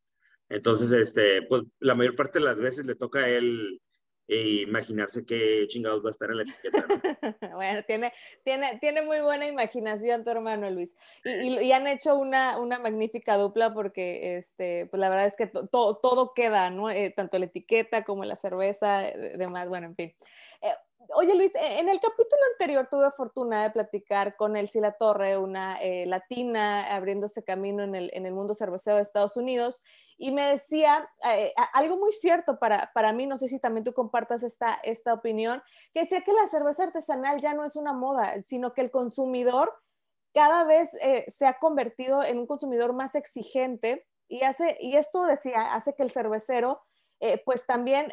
Entonces, 0.49 0.91
este, 0.93 1.43
pues 1.43 1.65
la 1.81 1.95
mayor 1.95 2.17
parte 2.17 2.39
de 2.39 2.47
las 2.47 2.59
veces 2.59 2.87
le 2.87 2.95
toca 2.95 3.21
a 3.21 3.29
él 3.29 3.81
eh, 4.29 4.65
imaginarse 4.67 5.25
qué 5.25 5.67
chingados 5.69 6.05
va 6.05 6.09
a 6.09 6.11
estar 6.11 6.31
en 6.31 6.37
la 6.37 6.43
etiqueta. 6.43 6.87
bueno, 7.55 7.83
tiene, 7.85 8.13
tiene, 8.45 8.79
tiene 8.79 9.03
muy 9.03 9.21
buena 9.21 9.47
imaginación 9.47 10.23
tu 10.23 10.31
hermano 10.31 10.71
Luis. 10.71 10.95
Y, 11.25 11.73
han 11.73 11.87
hecho 11.87 12.17
una, 12.17 12.59
una 12.59 12.79
magnífica 12.79 13.37
dupla 13.37 13.73
porque 13.73 14.37
este, 14.37 14.87
pues 14.87 15.01
la 15.01 15.09
verdad 15.09 15.27
es 15.27 15.37
que 15.37 15.47
to, 15.47 15.97
todo 15.97 16.35
queda, 16.35 16.71
¿no? 16.71 16.91
Eh, 16.91 17.13
tanto 17.17 17.39
la 17.39 17.47
etiqueta 17.47 18.05
como 18.05 18.25
la 18.25 18.37
cerveza, 18.37 19.03
demás, 19.37 19.69
bueno, 19.69 19.87
en 19.87 19.97
fin. 19.97 20.15
Eh, 20.61 20.75
oye 21.15 21.35
Luis, 21.35 21.55
e, 21.55 21.79
en 21.79 21.89
el 21.89 22.01
capítulo 22.01 22.41
anterior 22.53 22.89
tuve 22.91 23.11
fortuna 23.11 23.63
de 23.63 23.71
platicar 23.71 24.37
con 24.37 24.57
Elsie 24.57 24.83
Torre, 24.99 25.39
una 25.39 25.81
eh, 25.81 26.07
latina 26.07 26.95
abriéndose 26.95 27.45
camino 27.45 27.83
en 27.83 27.95
el, 27.95 28.11
en 28.13 28.27
el 28.27 28.33
mundo 28.33 28.55
cervecero 28.55 28.97
de 28.97 29.03
Estados 29.03 29.37
Unidos, 29.37 29.83
y 30.17 30.33
me 30.33 30.49
decía 30.49 31.09
eh, 31.31 31.53
algo 31.73 31.97
muy 31.97 32.13
cierto 32.13 32.59
para, 32.59 32.91
para 32.93 33.13
mí, 33.13 33.27
no 33.27 33.39
sé 33.39 33.49
si 33.49 33.61
también 33.61 33.85
tú 33.85 33.93
compartas 33.93 34.43
esta, 34.43 34.75
esta 34.83 35.15
opinión, 35.15 35.63
que 35.93 36.01
decía 36.01 36.23
que 36.23 36.33
la 36.33 36.47
cerveza 36.49 36.85
artesanal 36.85 37.41
ya 37.41 37.55
no 37.55 37.65
es 37.65 37.77
una 37.77 37.93
moda, 37.93 38.41
sino 38.43 38.75
que 38.75 38.83
el 38.83 38.91
consumidor 38.91 39.73
cada 40.35 40.65
vez 40.65 40.93
eh, 41.03 41.25
se 41.29 41.47
ha 41.47 41.59
convertido 41.59 42.23
en 42.23 42.39
un 42.39 42.47
consumidor 42.47 42.93
más 42.93 43.15
exigente 43.15 44.07
y, 44.29 44.43
hace, 44.43 44.77
y 44.81 44.97
esto 44.97 45.25
decía, 45.25 45.75
hace 45.75 45.95
que 45.95 46.03
el 46.03 46.11
cervecero 46.11 46.83
pues 47.45 47.67
también 47.67 48.13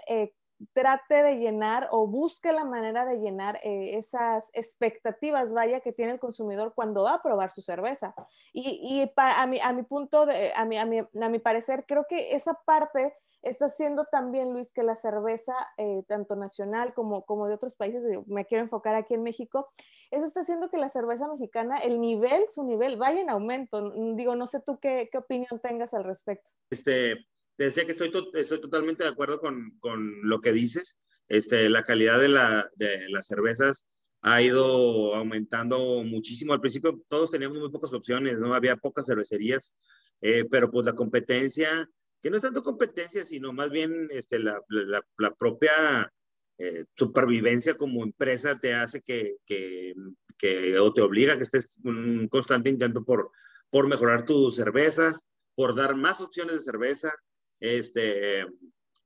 trate 0.73 1.23
de 1.23 1.37
llenar 1.37 1.87
o 1.91 2.07
busque 2.07 2.51
la 2.51 2.65
manera 2.65 3.05
de 3.05 3.19
llenar 3.19 3.59
eh, 3.63 3.97
esas 3.97 4.49
expectativas, 4.53 5.53
vaya, 5.53 5.81
que 5.81 5.91
tiene 5.91 6.13
el 6.13 6.19
consumidor 6.19 6.73
cuando 6.73 7.03
va 7.03 7.15
a 7.15 7.21
probar 7.21 7.51
su 7.51 7.61
cerveza. 7.61 8.15
Y, 8.53 9.11
a, 9.15 9.47
mi, 9.47 9.59
a 9.59 9.73
mi 9.73 9.83
punto, 9.83 10.25
de, 10.25 10.53
a, 10.55 10.65
mi, 10.65 10.77
a, 10.77 10.85
mi, 10.85 10.99
a 10.99 11.29
mi 11.29 11.39
parecer, 11.39 11.85
creo 11.87 12.05
que 12.07 12.35
esa 12.35 12.53
parte 12.65 13.13
está 13.41 13.65
haciendo 13.65 14.05
también, 14.05 14.51
Luis, 14.51 14.71
que 14.71 14.83
la 14.83 14.95
cerveza, 14.95 15.53
eh, 15.77 16.03
tanto 16.07 16.35
nacional 16.35 16.93
como, 16.93 17.25
como 17.25 17.47
de 17.47 17.53
otros 17.53 17.75
países, 17.75 18.05
me 18.25 18.45
quiero 18.45 18.63
enfocar 18.63 18.95
aquí 18.95 19.13
en 19.13 19.23
México, 19.23 19.69
eso 20.09 20.25
está 20.25 20.41
haciendo 20.41 20.69
que 20.69 20.77
la 20.77 20.89
cerveza 20.89 21.27
mexicana, 21.27 21.77
el 21.77 22.01
nivel, 22.01 22.45
su 22.49 22.63
nivel, 22.63 22.97
vaya 22.97 23.21
en 23.21 23.29
aumento. 23.29 23.91
Digo, 24.15 24.35
no 24.35 24.47
sé 24.47 24.61
tú 24.61 24.79
qué, 24.79 25.09
qué 25.11 25.19
opinión 25.19 25.59
tengas 25.61 25.93
al 25.93 26.03
respecto. 26.03 26.51
Este, 26.69 27.17
te 27.57 27.65
decía 27.65 27.85
que 27.85 27.93
estoy, 27.93 28.11
estoy 28.33 28.61
totalmente 28.61 29.03
de 29.03 29.09
acuerdo 29.09 29.39
con, 29.39 29.77
con, 29.79 30.27
lo 30.27 30.41
que 30.41 30.51
dices. 30.51 30.97
Este, 31.27 31.69
la 31.69 31.83
calidad 31.83 32.19
de, 32.19 32.29
la, 32.29 32.69
de, 32.75 33.09
las 33.09 33.27
cervezas 33.27 33.85
ha 34.21 34.41
ido 34.41 35.15
aumentando 35.15 36.03
muchísimo. 36.03 36.53
Al 36.53 36.61
principio 36.61 37.01
todos 37.07 37.31
teníamos 37.31 37.59
muy 37.59 37.71
pocas 37.71 37.93
opciones, 37.93 38.39
no 38.39 38.53
había 38.53 38.75
pocas 38.75 39.05
cervecerías, 39.05 39.75
eh, 40.21 40.45
pero 40.49 40.71
pues 40.71 40.85
la 40.85 40.93
competencia, 40.93 41.89
que 42.21 42.29
no 42.29 42.37
es 42.37 42.43
tanto 42.43 42.63
competencia, 42.63 43.25
sino 43.25 43.53
más 43.53 43.71
bien 43.71 44.07
este, 44.11 44.39
la, 44.39 44.61
la, 44.67 45.03
la 45.17 45.33
propia 45.33 46.11
eh, 46.57 46.85
supervivencia 46.95 47.75
como 47.75 48.03
empresa 48.03 48.57
te 48.57 48.73
hace 48.73 49.01
que, 49.01 49.35
que, 49.45 49.93
que, 50.37 50.79
o 50.79 50.93
te 50.93 51.01
obliga 51.01 51.33
a 51.33 51.37
que 51.37 51.43
estés 51.43 51.79
un 51.83 52.29
constante 52.29 52.69
intento 52.69 53.03
por, 53.03 53.31
por 53.69 53.87
mejorar 53.87 54.25
tus 54.25 54.55
cervezas, 54.55 55.25
por 55.53 55.75
dar 55.75 55.95
más 55.95 56.21
opciones 56.21 56.55
de 56.55 56.61
cerveza, 56.61 57.13
este, 57.65 58.45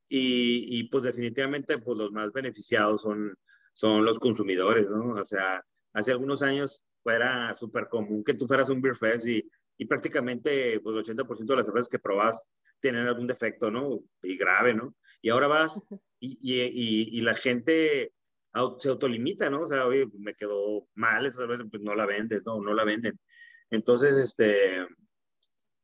y, 0.07 0.79
y, 0.79 0.83
pues 0.89 1.03
definitivamente 1.03 1.77
pues 1.77 1.97
los 1.97 2.11
más 2.11 2.31
beneficiados 2.31 3.01
son, 3.01 3.35
son 3.73 4.05
los 4.05 4.19
consumidores, 4.19 4.89
¿no? 4.89 5.13
O 5.13 5.25
sea, 5.25 5.63
hace 5.93 6.11
algunos 6.11 6.41
años 6.41 6.83
fuera 7.03 7.55
súper 7.55 7.87
común 7.89 8.23
que 8.23 8.33
tú 8.33 8.47
fueras 8.47 8.69
un 8.69 8.81
beer 8.81 8.95
fest 8.95 9.27
y, 9.27 9.49
y 9.77 9.85
prácticamente 9.85 10.79
pues 10.81 10.95
el 10.95 11.17
80% 11.17 11.45
de 11.45 11.55
las 11.55 11.65
cervezas 11.65 11.89
que 11.89 11.99
probas 11.99 12.49
tienen 12.79 13.07
algún 13.07 13.27
defecto, 13.27 13.71
¿no? 13.71 13.99
Y 14.21 14.37
grave, 14.37 14.73
¿no? 14.73 14.95
Y 15.21 15.29
ahora 15.29 15.47
vas 15.47 15.85
y, 16.19 16.37
y, 16.41 17.17
y 17.17 17.21
la 17.21 17.35
gente 17.35 18.13
se 18.79 18.89
autolimita, 18.89 19.49
¿no? 19.49 19.61
O 19.61 19.67
sea, 19.67 19.85
oye, 19.85 20.07
me 20.17 20.35
quedó 20.35 20.87
mal 20.95 21.25
esa 21.25 21.41
cerveza, 21.41 21.63
pues 21.69 21.81
no 21.83 21.95
la 21.95 22.05
vendes, 22.05 22.43
¿no? 22.45 22.61
No 22.61 22.73
la 22.73 22.83
venden. 22.83 23.19
Entonces, 23.69 24.15
este, 24.15 24.87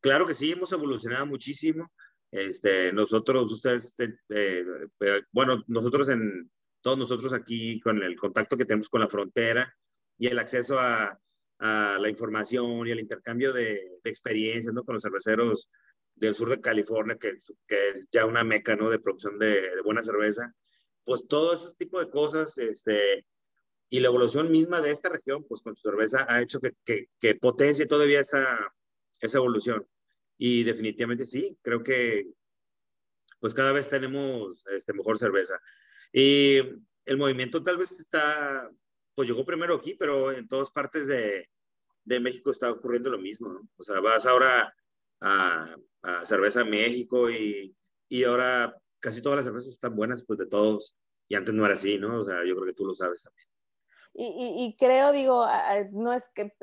claro 0.01 0.25
que 0.25 0.35
sí, 0.35 0.51
hemos 0.51 0.71
evolucionado 0.71 1.25
muchísimo. 1.25 1.91
Este, 2.35 2.91
nosotros, 2.91 3.49
ustedes, 3.49 3.97
eh, 3.97 4.65
eh, 4.99 5.21
bueno, 5.31 5.63
nosotros 5.67 6.09
en, 6.09 6.51
todos 6.81 6.97
nosotros 6.97 7.31
aquí 7.31 7.79
con 7.79 8.03
el 8.03 8.17
contacto 8.17 8.57
que 8.57 8.65
tenemos 8.65 8.89
con 8.89 8.99
la 8.99 9.07
frontera 9.07 9.73
y 10.17 10.27
el 10.27 10.37
acceso 10.37 10.77
a, 10.77 11.17
a 11.59 11.97
la 11.97 12.09
información 12.09 12.85
y 12.85 12.91
el 12.91 12.99
intercambio 12.99 13.53
de, 13.53 13.89
de, 14.03 14.09
experiencias, 14.09 14.73
¿no? 14.73 14.83
Con 14.83 14.95
los 14.95 15.03
cerveceros 15.03 15.69
del 16.13 16.35
sur 16.35 16.49
de 16.49 16.59
California, 16.59 17.15
que, 17.17 17.35
que 17.65 17.87
es 17.87 18.09
ya 18.11 18.25
una 18.25 18.43
meca, 18.43 18.75
¿no? 18.75 18.89
De 18.89 18.99
producción 18.99 19.39
de, 19.39 19.61
de, 19.73 19.81
buena 19.81 20.03
cerveza. 20.03 20.53
Pues 21.05 21.25
todo 21.29 21.53
ese 21.53 21.73
tipo 21.77 22.01
de 22.01 22.09
cosas, 22.09 22.57
este, 22.57 23.25
y 23.89 24.01
la 24.01 24.07
evolución 24.07 24.51
misma 24.51 24.81
de 24.81 24.91
esta 24.91 25.07
región, 25.07 25.45
pues 25.47 25.61
con 25.61 25.73
su 25.73 25.89
cerveza 25.89 26.25
ha 26.27 26.41
hecho 26.41 26.59
que, 26.59 26.73
que, 26.83 27.07
que 27.17 27.35
potencie 27.35 27.85
todavía 27.85 28.19
esa, 28.19 28.59
esa 29.21 29.37
evolución. 29.37 29.87
Y 30.37 30.63
definitivamente 30.63 31.25
sí, 31.25 31.57
creo 31.61 31.83
que 31.83 32.27
pues 33.39 33.53
cada 33.53 33.71
vez 33.71 33.89
tenemos 33.89 34.65
este, 34.67 34.93
mejor 34.93 35.19
cerveza. 35.19 35.59
Y 36.11 36.57
el 37.05 37.17
movimiento 37.17 37.63
tal 37.63 37.77
vez 37.77 37.91
está, 37.91 38.69
pues 39.13 39.27
llegó 39.27 39.45
primero 39.45 39.75
aquí, 39.75 39.95
pero 39.95 40.31
en 40.31 40.47
todas 40.47 40.71
partes 40.71 41.07
de, 41.07 41.49
de 42.03 42.19
México 42.19 42.51
está 42.51 42.71
ocurriendo 42.71 43.09
lo 43.09 43.19
mismo, 43.19 43.49
¿no? 43.49 43.69
O 43.77 43.83
sea, 43.83 43.99
vas 43.99 44.25
ahora 44.25 44.73
a, 45.21 45.75
a 46.01 46.25
Cerveza 46.25 46.63
México 46.63 47.29
y, 47.29 47.75
y 48.09 48.23
ahora 48.23 48.75
casi 48.99 49.21
todas 49.21 49.37
las 49.37 49.45
cervezas 49.45 49.73
están 49.73 49.95
buenas, 49.95 50.23
pues 50.25 50.39
de 50.39 50.47
todos. 50.47 50.95
Y 51.27 51.35
antes 51.35 51.53
no 51.53 51.65
era 51.65 51.75
así, 51.75 51.97
¿no? 51.97 52.21
O 52.21 52.25
sea, 52.25 52.45
yo 52.45 52.55
creo 52.55 52.65
que 52.65 52.73
tú 52.73 52.85
lo 52.85 52.95
sabes 52.95 53.23
también. 53.23 53.47
Y, 54.17 54.77
creo, 54.79 55.11
digo, 55.11 55.45
no 55.91 56.13
es 56.13 56.29
que, 56.29 56.53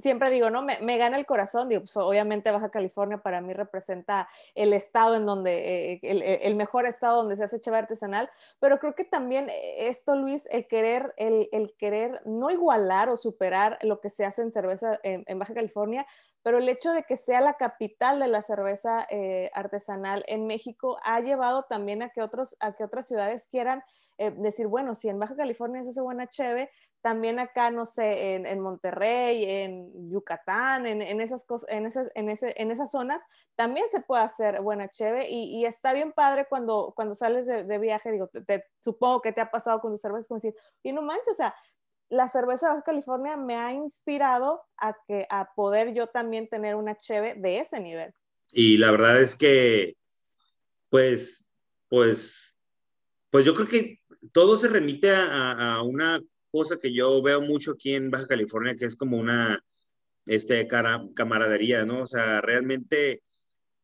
siempre 0.00 0.30
digo, 0.30 0.48
¿no? 0.48 0.62
Me, 0.62 0.78
me 0.80 0.96
gana 0.96 1.18
el 1.18 1.26
corazón, 1.26 1.68
digo, 1.68 1.82
pues 1.82 1.94
obviamente 1.98 2.50
Baja 2.50 2.70
California 2.70 3.18
para 3.18 3.42
mí 3.42 3.52
representa 3.52 4.28
el 4.54 4.72
estado 4.72 5.16
en 5.16 5.26
donde, 5.26 5.92
eh, 5.92 6.00
el, 6.02 6.22
el, 6.22 6.54
mejor 6.54 6.86
estado 6.86 7.18
donde 7.18 7.36
se 7.36 7.44
hace 7.44 7.60
cheve 7.60 7.76
artesanal, 7.76 8.30
pero 8.60 8.78
creo 8.78 8.94
que 8.94 9.04
también 9.04 9.50
esto, 9.76 10.16
Luis, 10.16 10.48
el 10.50 10.66
querer, 10.66 11.12
el, 11.18 11.50
el 11.52 11.74
querer 11.76 12.22
no 12.24 12.50
igualar 12.50 13.10
o 13.10 13.18
superar 13.18 13.78
lo 13.82 14.00
que 14.00 14.08
se 14.08 14.24
hace 14.24 14.40
en 14.40 14.52
cerveza 14.52 14.98
en 15.02 15.38
Baja 15.38 15.52
California, 15.52 16.06
pero 16.42 16.58
el 16.58 16.68
hecho 16.68 16.92
de 16.92 17.04
que 17.04 17.16
sea 17.16 17.40
la 17.40 17.54
capital 17.54 18.20
de 18.20 18.28
la 18.28 18.42
cerveza 18.42 19.06
eh, 19.10 19.50
artesanal 19.54 20.24
en 20.26 20.46
México 20.46 20.98
ha 21.04 21.20
llevado 21.20 21.64
también 21.64 22.02
a 22.02 22.10
que, 22.10 22.22
otros, 22.22 22.56
a 22.60 22.72
que 22.72 22.84
otras 22.84 23.06
ciudades 23.06 23.46
quieran 23.48 23.82
eh, 24.18 24.32
decir, 24.36 24.66
bueno, 24.66 24.94
si 24.94 25.08
en 25.08 25.18
Baja 25.18 25.36
California 25.36 25.82
se 25.82 25.90
hace 25.90 26.00
buena 26.00 26.26
cheve, 26.26 26.70
también 27.00 27.40
acá, 27.40 27.70
no 27.70 27.84
sé, 27.84 28.34
en, 28.34 28.46
en 28.46 28.60
Monterrey, 28.60 29.44
en 29.44 30.10
Yucatán, 30.10 30.86
en, 30.86 31.02
en 31.02 31.20
esas 31.20 31.44
cosas, 31.44 31.68
en 31.70 31.86
esas, 31.86 32.10
en, 32.14 32.28
ese, 32.28 32.54
en 32.56 32.70
esas 32.70 32.92
zonas, 32.92 33.26
también 33.56 33.86
se 33.90 34.00
puede 34.00 34.22
hacer 34.22 34.60
buena 34.60 34.88
cheve 34.88 35.28
y, 35.28 35.56
y 35.56 35.64
está 35.64 35.92
bien 35.92 36.12
padre 36.12 36.46
cuando, 36.48 36.92
cuando 36.94 37.14
sales 37.14 37.46
de, 37.46 37.64
de 37.64 37.78
viaje, 37.78 38.12
digo, 38.12 38.28
te, 38.28 38.64
supongo 38.78 39.20
que 39.20 39.32
te 39.32 39.40
ha 39.40 39.50
pasado 39.50 39.80
con 39.80 39.92
tus 39.92 40.00
cervezas, 40.00 40.28
como 40.28 40.36
decir, 40.36 40.54
y 40.82 40.92
no 40.92 41.02
manches, 41.02 41.32
o 41.32 41.34
sea, 41.34 41.54
la 42.12 42.28
cerveza 42.28 42.66
de 42.66 42.72
Baja 42.74 42.84
California 42.84 43.38
me 43.38 43.56
ha 43.56 43.72
inspirado 43.72 44.60
a, 44.76 44.94
que, 45.08 45.26
a 45.30 45.54
poder 45.54 45.94
yo 45.94 46.08
también 46.08 46.46
tener 46.46 46.74
una 46.74 46.94
cheve 46.94 47.34
de 47.36 47.60
ese 47.60 47.80
nivel. 47.80 48.12
Y 48.52 48.76
la 48.76 48.90
verdad 48.90 49.22
es 49.22 49.34
que, 49.34 49.96
pues, 50.90 51.48
pues, 51.88 52.54
pues 53.30 53.46
yo 53.46 53.54
creo 53.54 53.66
que 53.66 54.00
todo 54.30 54.58
se 54.58 54.68
remite 54.68 55.10
a, 55.10 55.80
una 55.82 56.20
cosa 56.50 56.78
que 56.78 56.92
yo 56.92 57.22
veo 57.22 57.40
mucho 57.40 57.72
aquí 57.72 57.94
en 57.94 58.10
Baja 58.10 58.26
California, 58.26 58.76
que 58.76 58.84
es 58.84 58.94
como 58.94 59.16
una 59.16 59.64
este, 60.26 60.68
cara, 60.68 61.02
camaradería, 61.16 61.86
¿no? 61.86 62.02
O 62.02 62.06
sea, 62.06 62.42
realmente, 62.42 63.22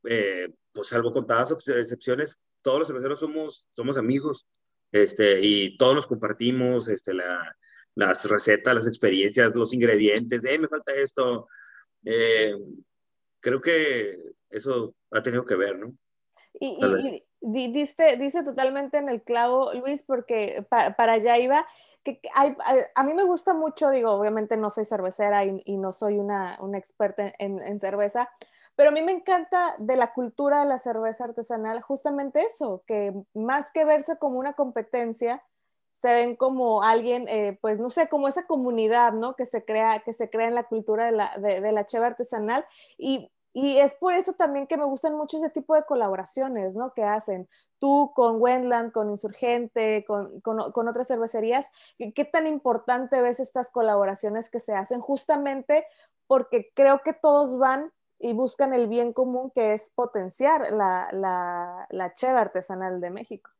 eh, 0.04 0.50
pues 0.72 0.88
salvo 0.88 1.14
contadas 1.14 1.50
excepciones, 1.66 2.38
todos 2.60 2.80
los 2.80 2.88
cerveceros 2.88 3.20
somos, 3.20 3.66
somos 3.74 3.96
amigos, 3.96 4.46
este, 4.92 5.40
y 5.40 5.78
todos 5.78 5.94
nos 5.94 6.06
compartimos, 6.06 6.88
este, 6.88 7.14
la, 7.14 7.56
las 7.98 8.26
recetas, 8.26 8.76
las 8.76 8.86
experiencias, 8.86 9.52
los 9.56 9.74
ingredientes, 9.74 10.44
eh, 10.44 10.56
me 10.56 10.68
falta 10.68 10.94
esto. 10.94 11.48
Eh, 12.04 12.54
creo 13.40 13.60
que 13.60 14.16
eso 14.50 14.94
ha 15.10 15.20
tenido 15.20 15.44
que 15.44 15.56
ver, 15.56 15.76
¿no? 15.76 15.92
Y, 16.60 16.78
y, 16.80 17.24
y 17.40 17.72
dice, 17.72 18.16
dice 18.16 18.44
totalmente 18.44 18.98
en 18.98 19.08
el 19.08 19.22
clavo, 19.22 19.72
Luis, 19.74 20.04
porque 20.04 20.64
para, 20.68 20.94
para 20.94 21.14
allá 21.14 21.38
iba, 21.38 21.66
que 22.04 22.20
hay, 22.36 22.56
a, 22.94 23.02
mí 23.02 23.14
me 23.14 23.24
gusta 23.24 23.52
mucho, 23.52 23.90
digo, 23.90 24.12
obviamente 24.12 24.56
no 24.56 24.70
soy 24.70 24.84
cervecera 24.84 25.44
y, 25.44 25.60
y 25.64 25.76
no 25.76 25.92
soy 25.92 26.18
una, 26.20 26.56
una 26.60 26.78
experta 26.78 27.34
en, 27.40 27.60
en, 27.60 27.80
cerveza, 27.80 28.30
pero 28.76 28.90
a 28.90 28.92
mí 28.92 29.02
me 29.02 29.10
encanta 29.10 29.74
de 29.78 29.96
la 29.96 30.12
cultura 30.12 30.60
de 30.60 30.68
la 30.68 30.78
cerveza 30.78 31.24
artesanal 31.24 31.82
justamente 31.82 32.42
eso, 32.42 32.84
que 32.86 33.12
más 33.34 33.72
que 33.72 33.84
verse 33.84 34.18
como 34.18 34.38
una 34.38 34.52
competencia, 34.52 35.42
se 36.00 36.14
ven 36.14 36.36
como 36.36 36.82
alguien, 36.82 37.26
eh, 37.28 37.58
pues 37.60 37.80
no 37.80 37.90
sé, 37.90 38.08
como 38.08 38.28
esa 38.28 38.46
comunidad, 38.46 39.12
¿no? 39.12 39.34
Que 39.34 39.46
se 39.46 39.64
crea, 39.64 40.00
que 40.04 40.12
se 40.12 40.30
crea 40.30 40.46
en 40.46 40.54
la 40.54 40.64
cultura 40.68 41.06
de 41.06 41.12
la, 41.12 41.36
de, 41.38 41.72
la 41.72 41.86
cheva 41.86 42.06
artesanal 42.06 42.64
y, 42.96 43.30
y, 43.52 43.78
es 43.78 43.94
por 43.96 44.14
eso 44.14 44.34
también 44.34 44.68
que 44.68 44.76
me 44.76 44.84
gustan 44.84 45.16
mucho 45.16 45.38
ese 45.38 45.50
tipo 45.50 45.74
de 45.74 45.84
colaboraciones, 45.84 46.76
¿no? 46.76 46.92
Que 46.94 47.02
hacen 47.02 47.48
tú 47.80 48.12
con 48.14 48.40
Wendland, 48.40 48.92
con 48.92 49.10
Insurgente, 49.10 50.04
con, 50.06 50.40
con, 50.40 50.70
con 50.72 50.88
otras 50.88 51.08
cervecerías. 51.08 51.72
¿Qué 51.98 52.24
tan 52.24 52.46
importante 52.46 53.20
ves 53.20 53.40
estas 53.40 53.70
colaboraciones 53.70 54.50
que 54.50 54.60
se 54.60 54.74
hacen? 54.74 55.00
Justamente 55.00 55.86
porque 56.28 56.70
creo 56.74 57.00
que 57.02 57.12
todos 57.12 57.58
van 57.58 57.92
y 58.20 58.32
buscan 58.34 58.72
el 58.72 58.88
bien 58.88 59.12
común 59.12 59.50
que 59.52 59.74
es 59.74 59.90
potenciar 59.90 60.72
la, 60.72 61.08
la, 61.12 61.86
la 61.90 62.12
cheva 62.12 62.40
artesanal 62.42 63.00
de 63.00 63.10
México 63.10 63.50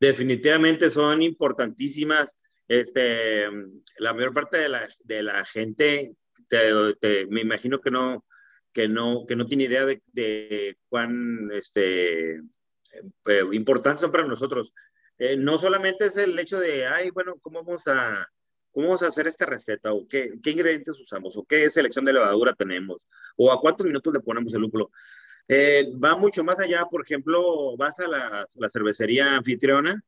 definitivamente 0.00 0.90
son 0.90 1.22
importantísimas. 1.22 2.36
este, 2.68 3.46
la 3.98 4.12
mayor 4.12 4.34
parte 4.34 4.58
de 4.58 5.22
la, 5.22 5.44
gente, 5.46 6.14
te, 6.48 7.26
me 7.28 7.40
imagino 7.40 7.80
que 7.80 7.90
no, 7.90 8.24
que 8.72 8.88
no, 8.88 9.24
que 9.26 9.36
no 9.36 9.46
tiene 9.46 9.64
idea 9.64 9.86
de, 9.86 10.76
cuán 10.88 11.50
este, 11.52 12.36
eh, 12.36 13.44
importantes 13.52 14.02
son 14.02 14.12
para 14.12 14.26
nosotros. 14.26 14.72
Eh, 15.18 15.36
no 15.36 15.58
solamente 15.58 16.06
es 16.06 16.16
el 16.16 16.38
hecho 16.38 16.60
de, 16.60 16.86
ay, 16.86 17.10
bueno, 17.10 17.36
¿cómo 17.40 17.64
vamos 17.64 17.82
a, 17.86 18.26
cómo 18.70 18.88
vamos 18.88 19.02
a 19.02 19.08
hacer 19.08 19.26
esta 19.26 19.46
receta? 19.46 19.92
¿O 19.92 20.06
qué, 20.06 20.34
qué 20.42 20.50
ingredientes 20.50 21.00
usamos? 21.00 21.36
¿O 21.36 21.44
qué 21.44 21.70
selección 21.70 22.04
de 22.04 22.12
levadura 22.12 22.54
tenemos? 22.54 23.04
¿O 23.36 23.50
a 23.50 23.60
cuántos 23.60 23.86
minutos 23.86 24.12
le 24.12 24.20
ponemos 24.20 24.54
el 24.54 24.60
lúpulo? 24.60 24.90
Eh, 25.48 25.90
va 26.02 26.16
mucho 26.16 26.44
más 26.44 26.58
allá, 26.58 26.84
por 26.90 27.02
ejemplo, 27.02 27.76
vas 27.76 27.98
a 27.98 28.06
la, 28.06 28.46
la 28.54 28.68
cervecería 28.68 29.36
anfitriona 29.36 30.02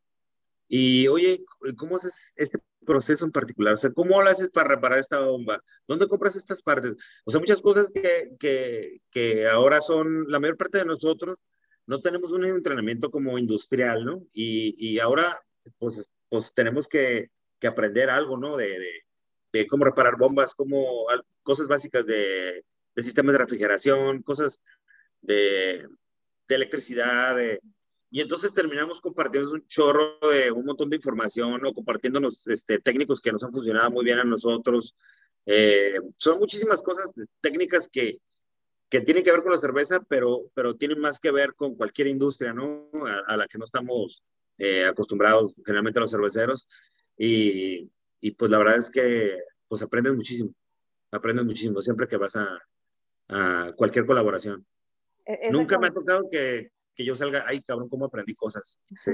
y, 0.68 1.08
oye, 1.08 1.44
¿cómo 1.76 1.96
haces 1.96 2.14
este 2.36 2.58
proceso 2.86 3.24
en 3.24 3.32
particular? 3.32 3.74
O 3.74 3.76
sea, 3.76 3.90
¿cómo 3.92 4.22
lo 4.22 4.28
haces 4.30 4.50
para 4.50 4.68
reparar 4.68 4.98
esta 4.98 5.18
bomba? 5.18 5.62
¿Dónde 5.88 6.06
compras 6.06 6.36
estas 6.36 6.62
partes? 6.62 6.94
O 7.24 7.30
sea, 7.30 7.40
muchas 7.40 7.60
cosas 7.60 7.90
que, 7.92 8.30
que, 8.38 9.00
que 9.10 9.48
ahora 9.48 9.80
son, 9.80 10.26
la 10.28 10.38
mayor 10.38 10.56
parte 10.56 10.78
de 10.78 10.84
nosotros 10.84 11.38
no 11.86 12.00
tenemos 12.00 12.32
un 12.32 12.44
entrenamiento 12.44 13.10
como 13.10 13.36
industrial, 13.36 14.04
¿no? 14.04 14.22
Y, 14.32 14.76
y 14.78 15.00
ahora, 15.00 15.40
pues, 15.78 16.12
pues 16.28 16.52
tenemos 16.54 16.86
que, 16.86 17.30
que 17.58 17.66
aprender 17.66 18.08
algo, 18.08 18.36
¿no? 18.36 18.56
De, 18.56 18.78
de, 18.78 18.92
de, 19.52 19.66
cómo 19.66 19.84
reparar 19.84 20.16
bombas, 20.16 20.54
como 20.54 21.06
cosas 21.42 21.66
básicas 21.66 22.06
de, 22.06 22.64
de 22.94 23.02
sistemas 23.02 23.32
de 23.32 23.38
refrigeración, 23.38 24.22
cosas 24.22 24.60
de, 25.22 25.86
electricidad, 26.48 27.36
y 28.10 28.20
entonces 28.20 28.52
terminamos 28.52 29.00
compartiendo 29.00 29.52
un 29.52 29.64
chorro 29.68 30.18
de 30.32 30.50
un 30.50 30.64
montón 30.64 30.90
de 30.90 30.96
información 30.96 31.64
o 31.64 31.72
compartiéndonos 31.72 32.44
este, 32.48 32.80
técnicos 32.80 33.20
que 33.20 33.30
nos 33.30 33.44
han 33.44 33.52
funcionado 33.52 33.90
muy 33.92 34.04
bien 34.04 34.18
a 34.18 34.24
nosotros. 34.24 34.96
Eh, 35.46 35.94
son 36.16 36.40
muchísimas 36.40 36.82
cosas 36.82 37.12
técnicas 37.40 37.88
que, 37.88 38.18
que 38.88 39.00
tienen 39.00 39.22
que 39.22 39.30
ver 39.30 39.42
con 39.42 39.52
la 39.52 39.58
cerveza, 39.58 40.00
pero, 40.08 40.50
pero 40.54 40.74
tienen 40.74 40.98
más 40.98 41.20
que 41.20 41.30
ver 41.30 41.54
con 41.54 41.76
cualquier 41.76 42.08
industria, 42.08 42.52
¿no? 42.52 42.90
A, 43.28 43.36
la 43.36 43.46
que 43.46 43.58
no 43.58 43.64
estamos 43.64 44.24
eh, 44.58 44.84
acostumbrados 44.84 45.60
generalmente 45.64 46.00
los 46.00 46.10
cerveceros. 46.10 46.66
Y, 47.16 47.88
y, 48.20 48.32
pues 48.32 48.50
la 48.50 48.58
verdad 48.58 48.78
es 48.78 48.90
que 48.90 49.38
pues 49.68 49.82
aprendes 49.82 50.14
muchísimo, 50.14 50.52
aprendes 51.12 51.44
muchísimo 51.44 51.80
siempre 51.80 52.08
que 52.08 52.16
vas 52.16 52.34
a, 52.34 52.58
a 53.28 53.72
cualquier 53.76 54.04
colaboración. 54.04 54.66
E, 55.24 55.50
Nunca 55.50 55.78
me 55.78 55.88
ha 55.88 55.92
tocado 55.92 56.28
que, 56.30 56.70
que 56.94 57.04
yo 57.04 57.16
salga, 57.16 57.44
ay 57.46 57.62
cabrón, 57.62 57.88
cómo 57.88 58.06
aprendí 58.06 58.34
cosas. 58.34 58.80
Sí. 59.00 59.12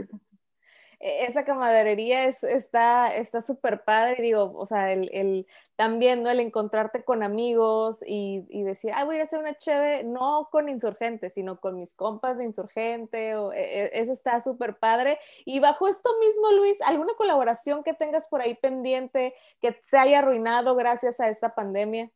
E, 0.99 1.27
esa 1.27 1.45
camaradería 1.45 2.25
es, 2.25 2.43
está 2.43 3.11
súper 3.47 3.85
padre, 3.85 4.23
digo, 4.23 4.53
o 4.57 4.67
sea, 4.67 4.93
el, 4.93 5.11
el, 5.13 5.47
también, 5.77 6.23
¿no? 6.23 6.31
El 6.31 6.41
encontrarte 6.41 7.05
con 7.05 7.23
amigos 7.23 7.99
y, 8.07 8.47
y, 8.49 8.63
decir, 8.63 8.93
ay, 8.95 9.05
voy 9.05 9.17
a 9.17 9.19
ir 9.19 9.23
a 9.23 9.25
hacer 9.25 9.41
una 9.41 9.57
cheve, 9.57 10.05
no 10.05 10.49
con 10.51 10.69
insurgente, 10.69 11.31
sino 11.31 11.61
con 11.61 11.77
mis 11.77 11.95
compas 11.95 12.39
de 12.39 12.45
insurgente, 12.45 13.37
o, 13.37 13.53
e, 13.53 13.91
eso 13.93 14.13
está 14.13 14.41
súper 14.41 14.79
padre. 14.79 15.19
Y 15.45 15.61
bajo 15.61 15.89
esto 15.89 16.11
mismo, 16.19 16.53
Luis, 16.53 16.77
¿alguna 16.83 17.13
colaboración 17.15 17.83
que 17.85 17.95
tengas 17.95 18.27
por 18.27 18.41
ahí 18.41 18.55
pendiente 18.55 19.35
que 19.61 19.79
se 19.83 19.99
haya 19.99 20.21
arruinado 20.21 20.75
gracias 20.77 21.21
a 21.21 21.29
esta 21.29 21.55
pandemia? 21.55 22.11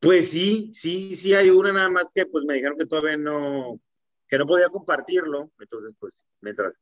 Pues 0.00 0.30
sí, 0.30 0.70
sí, 0.72 1.16
sí 1.16 1.34
hay 1.34 1.50
una 1.50 1.72
nada 1.72 1.90
más 1.90 2.10
que 2.12 2.26
pues 2.26 2.44
me 2.44 2.54
dijeron 2.54 2.78
que 2.78 2.86
todavía 2.86 3.16
no, 3.16 3.80
que 4.28 4.38
no 4.38 4.46
podía 4.46 4.68
compartirlo, 4.68 5.50
entonces 5.58 5.94
pues 5.98 6.22
mientras 6.40 6.78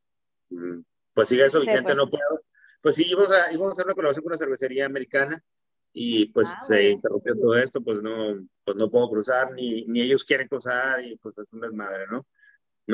mm, 0.49 0.79
pues 1.13 1.29
siga 1.29 1.47
eso 1.47 1.59
vigente 1.59 1.83
pues. 1.83 1.95
no 1.95 2.09
puedo. 2.09 2.41
Pues 2.81 2.95
sí, 2.95 3.05
íbamos 3.09 3.31
a, 3.31 3.51
íbamos 3.51 3.71
a 3.71 3.73
hacer 3.73 3.85
una 3.85 3.95
colaboración 3.95 4.23
con 4.23 4.31
una 4.31 4.37
cervecería 4.37 4.85
americana 4.85 5.43
y 5.93 6.27
pues 6.27 6.47
ah, 6.49 6.65
se 6.67 6.91
interrumpió 6.91 7.35
todo 7.35 7.55
esto, 7.55 7.81
pues 7.81 8.03
no, 8.03 8.47
pues 8.63 8.77
no 8.77 8.91
puedo 8.91 9.09
cruzar, 9.09 9.51
ni, 9.53 9.83
ni 9.85 10.01
ellos 10.01 10.23
quieren 10.23 10.47
cruzar 10.47 11.03
y 11.03 11.17
pues 11.17 11.37
es 11.39 11.51
un 11.51 11.61
desmadre, 11.61 12.05
¿no? 12.07 12.27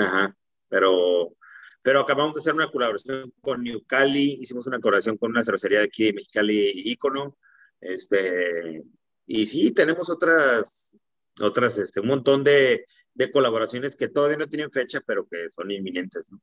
Ajá, 0.01 0.35
pero, 0.69 1.35
pero 1.81 1.99
acabamos 1.99 2.33
de 2.33 2.39
hacer 2.39 2.53
una 2.53 2.71
colaboración 2.71 3.33
con 3.41 3.61
New 3.61 3.83
Cali, 3.85 4.37
hicimos 4.39 4.67
una 4.67 4.79
colaboración 4.79 5.17
con 5.17 5.31
una 5.31 5.43
cervecería 5.43 5.79
de 5.79 5.85
aquí 5.85 6.05
de 6.05 6.13
Mexicali, 6.13 6.71
Icono, 6.91 7.37
este, 7.81 8.83
y 9.25 9.45
sí, 9.45 9.71
tenemos 9.71 10.09
otras, 10.09 10.95
otras, 11.41 11.77
este, 11.77 11.99
un 11.99 12.07
montón 12.07 12.43
de, 12.43 12.85
de 13.13 13.31
colaboraciones 13.31 13.95
que 13.95 14.09
todavía 14.09 14.37
no 14.37 14.47
tienen 14.47 14.71
fecha, 14.71 15.01
pero 15.05 15.27
que 15.27 15.49
son 15.49 15.71
inminentes, 15.71 16.31
¿no? 16.31 16.41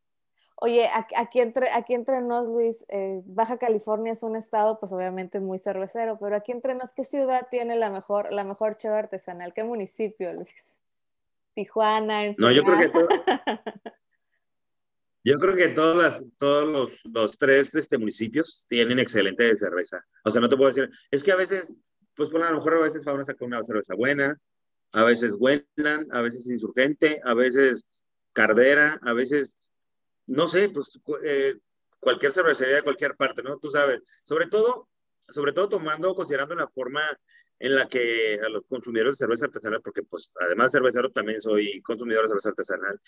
Oye, 0.62 0.90
aquí 1.16 1.40
entre, 1.40 1.70
aquí 1.70 1.94
entre 1.94 2.20
nos, 2.20 2.46
Luis, 2.46 2.84
eh, 2.88 3.22
Baja 3.24 3.56
California 3.56 4.12
es 4.12 4.22
un 4.22 4.36
estado, 4.36 4.78
pues 4.78 4.92
obviamente 4.92 5.40
muy 5.40 5.58
cervecero, 5.58 6.18
pero 6.20 6.36
aquí 6.36 6.52
entre 6.52 6.74
nos, 6.74 6.92
¿qué 6.92 7.02
ciudad 7.02 7.48
tiene 7.50 7.76
la 7.76 7.88
mejor, 7.88 8.30
la 8.30 8.44
mejor 8.44 8.76
cheve 8.76 8.98
artesanal? 8.98 9.54
¿Qué 9.54 9.64
municipio, 9.64 10.30
Luis? 10.34 10.52
Tijuana, 11.54 12.34
No, 12.36 12.52
yo 12.52 12.62
creo 12.62 12.78
que 12.78 12.88
todo, 12.90 13.08
yo 15.24 15.38
creo 15.38 15.56
que 15.56 15.68
todas 15.68 15.96
las, 15.96 16.24
todos 16.36 16.68
los, 16.68 17.04
los 17.04 17.38
tres 17.38 17.74
este, 17.74 17.96
municipios 17.96 18.66
tienen 18.68 18.98
excelente 18.98 19.56
cerveza. 19.56 20.04
O 20.24 20.30
sea, 20.30 20.42
no 20.42 20.48
te 20.50 20.58
puedo 20.58 20.72
decir, 20.72 20.90
es 21.10 21.24
que 21.24 21.32
a 21.32 21.36
veces 21.36 21.74
pues 22.20 22.28
por 22.28 22.42
a 22.42 22.50
lo 22.50 22.58
mejor 22.58 22.74
a 22.74 22.80
veces 22.80 23.02
Fauna 23.02 23.24
saca 23.24 23.46
una 23.46 23.64
cerveza 23.64 23.94
buena, 23.94 24.38
a 24.92 25.04
veces 25.04 25.36
Wendland, 25.38 26.14
a 26.14 26.20
veces 26.20 26.46
Insurgente, 26.50 27.18
a 27.24 27.32
veces 27.32 27.86
Cardera, 28.34 29.00
a 29.00 29.14
veces, 29.14 29.56
no 30.26 30.46
sé, 30.46 30.68
pues 30.68 31.00
eh, 31.24 31.54
cualquier 31.98 32.34
cervecería 32.34 32.74
de 32.74 32.82
cualquier 32.82 33.16
parte, 33.16 33.42
¿no? 33.42 33.56
Tú 33.56 33.70
sabes, 33.70 34.02
sobre 34.24 34.48
todo, 34.48 34.90
sobre 35.30 35.54
todo 35.54 35.70
tomando, 35.70 36.14
considerando 36.14 36.54
la 36.54 36.68
forma 36.68 37.00
en 37.58 37.74
la 37.74 37.88
que 37.88 38.38
a 38.44 38.50
los 38.50 38.66
consumidores 38.66 39.12
de 39.12 39.24
cerveza 39.24 39.46
artesanal, 39.46 39.80
porque 39.80 40.02
pues 40.02 40.30
además 40.44 40.72
de 40.72 40.78
cervecero 40.78 41.10
también 41.12 41.40
soy 41.40 41.80
consumidor 41.80 42.24
de 42.24 42.28
cerveza 42.28 42.50
artesanal, 42.50 43.00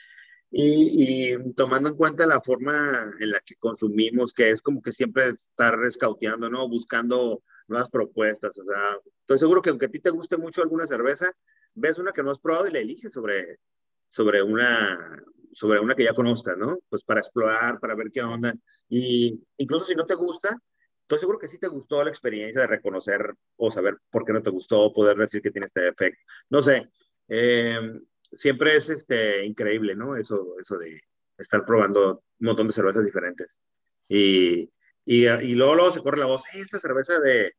y, 0.50 1.34
y, 1.34 1.52
tomando 1.52 1.90
en 1.90 1.96
cuenta 1.96 2.26
la 2.26 2.40
forma 2.40 3.12
en 3.20 3.30
la 3.30 3.40
que 3.40 3.56
consumimos, 3.56 4.32
que 4.32 4.48
es 4.48 4.62
como 4.62 4.80
que 4.80 4.94
siempre 4.94 5.28
estar 5.28 5.76
rescauteando, 5.76 6.48
¿no? 6.48 6.66
Buscando 6.66 7.42
nuevas 7.72 7.90
propuestas. 7.90 8.58
O 8.58 8.64
sea, 8.64 8.98
estoy 9.20 9.38
seguro 9.38 9.62
que 9.62 9.70
aunque 9.70 9.86
a 9.86 9.90
ti 9.90 10.00
te 10.00 10.10
guste 10.10 10.36
mucho 10.36 10.62
alguna 10.62 10.86
cerveza, 10.86 11.32
ves 11.74 11.98
una 11.98 12.12
que 12.12 12.22
no 12.22 12.30
has 12.30 12.38
probado 12.38 12.68
y 12.68 12.72
la 12.72 12.78
eliges 12.78 13.12
sobre, 13.12 13.58
sobre, 14.08 14.42
una, 14.42 15.22
sobre 15.52 15.80
una 15.80 15.94
que 15.94 16.04
ya 16.04 16.14
conozcas, 16.14 16.56
¿no? 16.56 16.78
Pues 16.88 17.04
para 17.04 17.20
explorar, 17.20 17.80
para 17.80 17.94
ver 17.94 18.10
qué 18.12 18.22
onda. 18.22 18.54
Y 18.88 19.42
incluso 19.56 19.86
si 19.86 19.94
no 19.94 20.06
te 20.06 20.14
gusta, 20.14 20.58
estoy 21.02 21.18
seguro 21.18 21.38
que 21.38 21.48
sí 21.48 21.58
te 21.58 21.68
gustó 21.68 22.04
la 22.04 22.10
experiencia 22.10 22.60
de 22.62 22.66
reconocer 22.66 23.34
o 23.56 23.70
saber 23.70 23.98
por 24.10 24.24
qué 24.24 24.32
no 24.32 24.42
te 24.42 24.50
gustó, 24.50 24.92
poder 24.92 25.16
decir 25.16 25.42
que 25.42 25.50
tiene 25.50 25.66
este 25.66 25.88
efecto. 25.88 26.20
No 26.50 26.62
sé, 26.62 26.88
eh, 27.28 27.78
siempre 28.32 28.76
es 28.76 28.88
este, 28.88 29.44
increíble, 29.44 29.94
¿no? 29.94 30.16
Eso, 30.16 30.56
eso 30.60 30.78
de 30.78 31.00
estar 31.38 31.64
probando 31.64 32.22
un 32.40 32.46
montón 32.46 32.66
de 32.66 32.72
cervezas 32.72 33.04
diferentes. 33.04 33.58
Y, 34.08 34.70
y, 35.04 35.26
y 35.26 35.54
luego, 35.54 35.74
luego, 35.74 35.92
se 35.92 36.02
corre 36.02 36.18
la 36.18 36.26
voz, 36.26 36.42
esta 36.54 36.78
cerveza 36.78 37.18
de, 37.20 37.54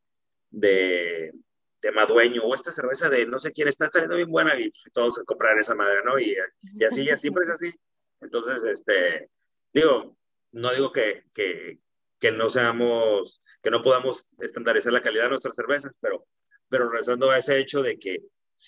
de, 0.53 1.33
de, 1.81 1.91
Madueño 1.91 2.43
o 2.43 2.55
esta 2.55 2.71
cerveza 2.71 3.09
de 3.09 3.25
no 3.25 3.39
sé 3.39 3.51
quién 3.51 3.67
está 3.67 3.87
saliendo 3.87 4.15
bien 4.15 4.29
buena 4.29 4.57
y 4.59 4.71
todos 4.93 5.19
comprar 5.25 5.57
esa 5.57 5.75
madre, 5.75 6.01
¿no? 6.05 6.17
Y, 6.19 6.37
y 6.61 6.83
así, 6.83 7.05
ya 7.05 7.17
siempre 7.17 7.43
es 7.43 7.49
así. 7.49 7.73
Entonces, 8.21 8.63
este, 8.63 9.29
digo, 9.73 10.15
no 10.51 10.73
digo 10.73 10.91
que, 10.91 11.25
que, 11.33 11.79
que 12.19 12.31
no 12.31 12.49
seamos, 12.49 13.41
que 13.61 13.71
no 13.71 13.81
podamos 13.81 14.27
estandarizar 14.39 14.93
la 14.93 15.03
calidad 15.03 15.23
de 15.25 15.29
nuestras 15.31 15.55
cervezas, 15.55 15.91
pero, 15.99 16.25
pero 16.69 16.89
regresando 16.89 17.31
a 17.31 17.39
ese 17.39 17.59
hecho 17.59 17.81
de 17.81 17.97
que 17.99 18.23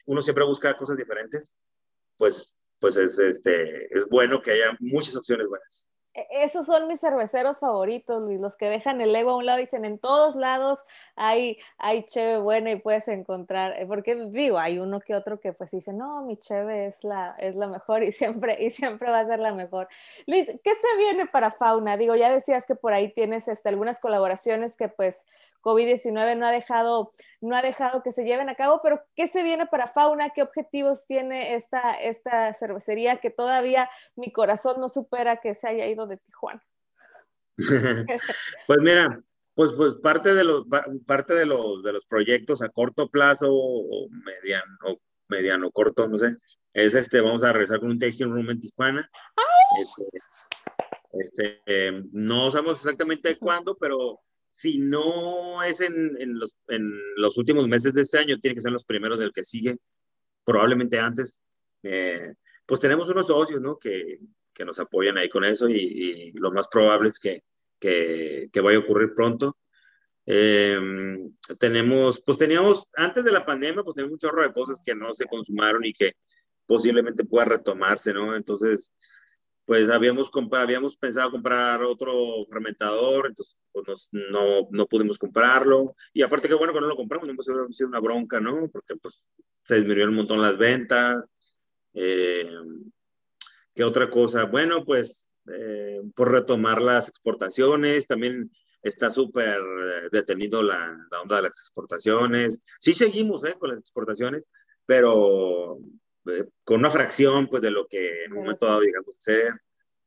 uno 0.07 0.21
siempre 0.21 0.43
busca 0.43 0.77
cosas 0.77 0.97
diferentes, 0.97 1.55
pues, 2.17 2.57
pues 2.79 2.97
es, 2.97 3.17
este, 3.19 3.85
es 3.95 4.07
bueno 4.07 4.41
que 4.41 4.51
haya 4.51 4.75
muchas 4.79 5.15
opciones 5.15 5.47
buenas. 5.47 5.87
E, 6.15 6.43
esos 6.43 6.65
son 6.65 6.87
mis 6.87 6.99
cerveceros 7.01 7.59
favoritos, 7.59 8.23
los 8.39 8.55
que 8.55 8.69
dejan 8.69 9.01
el 9.01 9.15
ego 9.15 9.31
a 9.31 9.35
un 9.37 9.45
lado 9.45 9.59
y 9.59 9.63
dicen 9.65 9.85
en 9.85 9.99
todos 9.99 10.35
lados 10.35 10.79
hay, 11.15 11.59
hay 11.77 12.05
cheve 12.05 12.37
buena 12.37 12.71
y 12.71 12.77
puedes 12.77 13.07
encontrar, 13.09 13.73
eh, 13.79 13.85
porque 13.85 14.15
digo, 14.15 14.57
hay 14.57 14.79
uno 14.79 15.01
que 15.01 15.15
otro 15.15 15.39
que 15.39 15.53
pues 15.53 15.71
dice, 15.71 15.93
no, 15.93 16.21
mi 16.23 16.37
cheve 16.37 16.87
es 16.87 17.03
la, 17.03 17.35
es 17.37 17.55
la 17.55 17.67
mejor 17.67 18.03
y 18.03 18.11
siempre, 18.11 18.57
y 18.63 18.69
siempre 18.71 19.11
va 19.11 19.19
a 19.19 19.27
ser 19.27 19.39
la 19.39 19.53
mejor. 19.53 19.87
Luis, 20.25 20.47
¿qué 20.63 20.71
se 20.71 20.97
viene 20.97 21.25
para 21.27 21.51
Fauna? 21.51 21.97
Digo, 21.97 22.15
ya 22.15 22.31
decías 22.31 22.65
que 22.65 22.75
por 22.75 22.93
ahí 22.93 23.09
tienes 23.09 23.47
este, 23.47 23.69
algunas 23.69 23.99
colaboraciones 23.99 24.77
que 24.77 24.87
pues 24.87 25.25
COVID-19 25.65 26.37
no 26.37 26.47
ha 26.47 26.51
dejado 26.51 27.13
no 27.41 27.55
ha 27.55 27.61
dejado 27.61 28.01
que 28.03 28.11
se 28.11 28.23
lleven 28.23 28.49
a 28.49 28.55
cabo, 28.55 28.81
pero 28.83 29.03
¿qué 29.15 29.27
se 29.27 29.43
viene 29.43 29.65
para 29.65 29.87
Fauna? 29.87 30.29
¿Qué 30.29 30.41
objetivos 30.41 31.05
tiene 31.05 31.55
esta, 31.55 31.93
esta 31.93 32.53
cervecería 32.53 33.17
que 33.17 33.29
todavía 33.29 33.89
mi 34.15 34.31
corazón 34.31 34.79
no 34.79 34.89
supera 34.89 35.37
que 35.37 35.53
se 35.55 35.67
haya 35.67 35.87
ido 35.87 36.07
de 36.07 36.17
Tijuana? 36.17 36.63
pues 38.67 38.79
mira, 38.81 39.21
pues, 39.53 39.73
pues 39.73 39.95
parte 39.95 40.33
de 40.33 40.43
los 40.43 40.65
parte 41.05 41.33
de 41.33 41.45
los 41.45 41.83
de 41.83 41.93
los 41.93 42.05
proyectos 42.05 42.61
a 42.61 42.69
corto 42.69 43.09
plazo 43.09 43.47
o 43.49 44.07
mediano 44.09 44.99
mediano 45.27 45.71
corto, 45.71 46.07
no 46.07 46.17
sé, 46.17 46.35
es 46.73 46.93
este, 46.93 47.21
vamos 47.21 47.43
a 47.43 47.53
regresar 47.53 47.79
con 47.79 47.89
un 47.89 47.99
tasting 47.99 48.31
room 48.31 48.49
en 48.49 48.61
Tijuana. 48.61 49.09
Este, 49.81 50.03
Este, 51.13 52.03
no 52.11 52.51
sabemos 52.51 52.77
exactamente 52.77 53.37
cuándo, 53.37 53.75
pero 53.79 54.19
si 54.55 54.77
no 54.77 55.61
es 55.63 55.81
en, 55.81 56.15
en, 56.17 56.39
los, 56.39 56.55
en, 56.69 56.89
los, 57.17 57.37
últimos 57.37 57.67
meses 57.67 57.93
de 57.93 58.03
este 58.03 58.19
año, 58.19 58.39
tiene 58.39 58.55
que 58.55 58.61
ser 58.61 58.71
los 58.71 58.85
primeros 58.85 59.19
del 59.19 59.33
que 59.33 59.43
sigue, 59.43 59.75
probablemente 60.45 60.97
antes. 60.97 61.41
Eh, 61.83 62.33
pues 62.65 62.79
tenemos 62.79 63.09
unos 63.09 63.27
socios, 63.27 63.59
¿no? 63.59 63.77
Que, 63.77 64.17
que 64.53 64.63
nos 64.63 64.79
apoyan 64.79 65.17
ahí 65.17 65.27
con 65.27 65.43
eso 65.43 65.67
y, 65.67 65.75
y 65.75 66.31
lo 66.35 66.53
más 66.53 66.69
probable 66.69 67.09
es 67.09 67.19
que, 67.19 67.43
que, 67.77 68.47
que 68.53 68.61
vaya 68.61 68.77
a 68.77 68.81
ocurrir 68.81 69.13
pronto. 69.13 69.57
Eh, 70.25 70.79
tenemos, 71.59 72.23
pues 72.25 72.37
teníamos, 72.37 72.89
antes 72.95 73.25
de 73.25 73.33
la 73.33 73.45
pandemia, 73.45 73.83
pues 73.83 73.95
teníamos 73.95 74.13
un 74.13 74.19
chorro 74.19 74.41
de 74.41 74.53
cosas 74.53 74.79
que 74.85 74.95
no 74.95 75.13
se 75.13 75.25
consumaron 75.25 75.83
y 75.83 75.91
que 75.91 76.13
posiblemente 76.65 77.25
pueda 77.25 77.43
retomarse, 77.43 78.13
¿no? 78.13 78.37
Entonces, 78.37 78.93
pues 79.65 79.89
habíamos, 79.89 80.29
habíamos 80.51 80.95
pensado 80.95 81.31
comprar 81.31 81.81
otro 81.83 82.45
fermentador, 82.47 83.27
entonces 83.27 83.57
pues 83.71 84.09
no, 84.11 84.67
no 84.71 84.85
pudimos 84.85 85.17
comprarlo. 85.17 85.95
Y 86.13 86.21
aparte 86.21 86.47
que 86.47 86.53
bueno 86.53 86.73
que 86.73 86.81
no 86.81 86.87
lo 86.87 86.95
compramos, 86.95 87.27
no 87.27 87.71
sido 87.71 87.89
una 87.89 87.99
bronca, 87.99 88.39
¿no? 88.39 88.69
Porque 88.71 88.95
pues 89.01 89.27
se 89.61 89.75
disminuyó 89.75 90.07
un 90.07 90.15
montón 90.15 90.41
las 90.41 90.57
ventas. 90.57 91.33
Eh, 91.93 92.49
¿Qué 93.73 93.83
otra 93.83 94.09
cosa? 94.09 94.45
Bueno, 94.45 94.85
pues 94.85 95.25
eh, 95.51 96.01
por 96.15 96.31
retomar 96.31 96.81
las 96.81 97.09
exportaciones, 97.09 98.07
también 98.07 98.51
está 98.81 99.09
súper 99.09 99.59
eh, 99.59 100.09
detenido 100.11 100.61
la, 100.61 100.95
la, 101.11 101.21
onda 101.21 101.37
de 101.37 101.41
las 101.43 101.57
exportaciones. 101.59 102.61
Sí 102.79 102.93
seguimos 102.93 103.43
¿eh? 103.43 103.55
con 103.59 103.69
las 103.69 103.79
exportaciones, 103.79 104.47
pero 104.85 105.79
eh, 106.27 106.45
con 106.63 106.79
una 106.79 106.91
fracción 106.91 107.47
pues 107.47 107.61
de 107.61 107.71
lo 107.71 107.87
que 107.87 108.25
en 108.25 108.33
un 108.33 108.39
momento 108.39 108.65
dado 108.65 108.81
digamos 108.81 109.15
ser. 109.19 109.53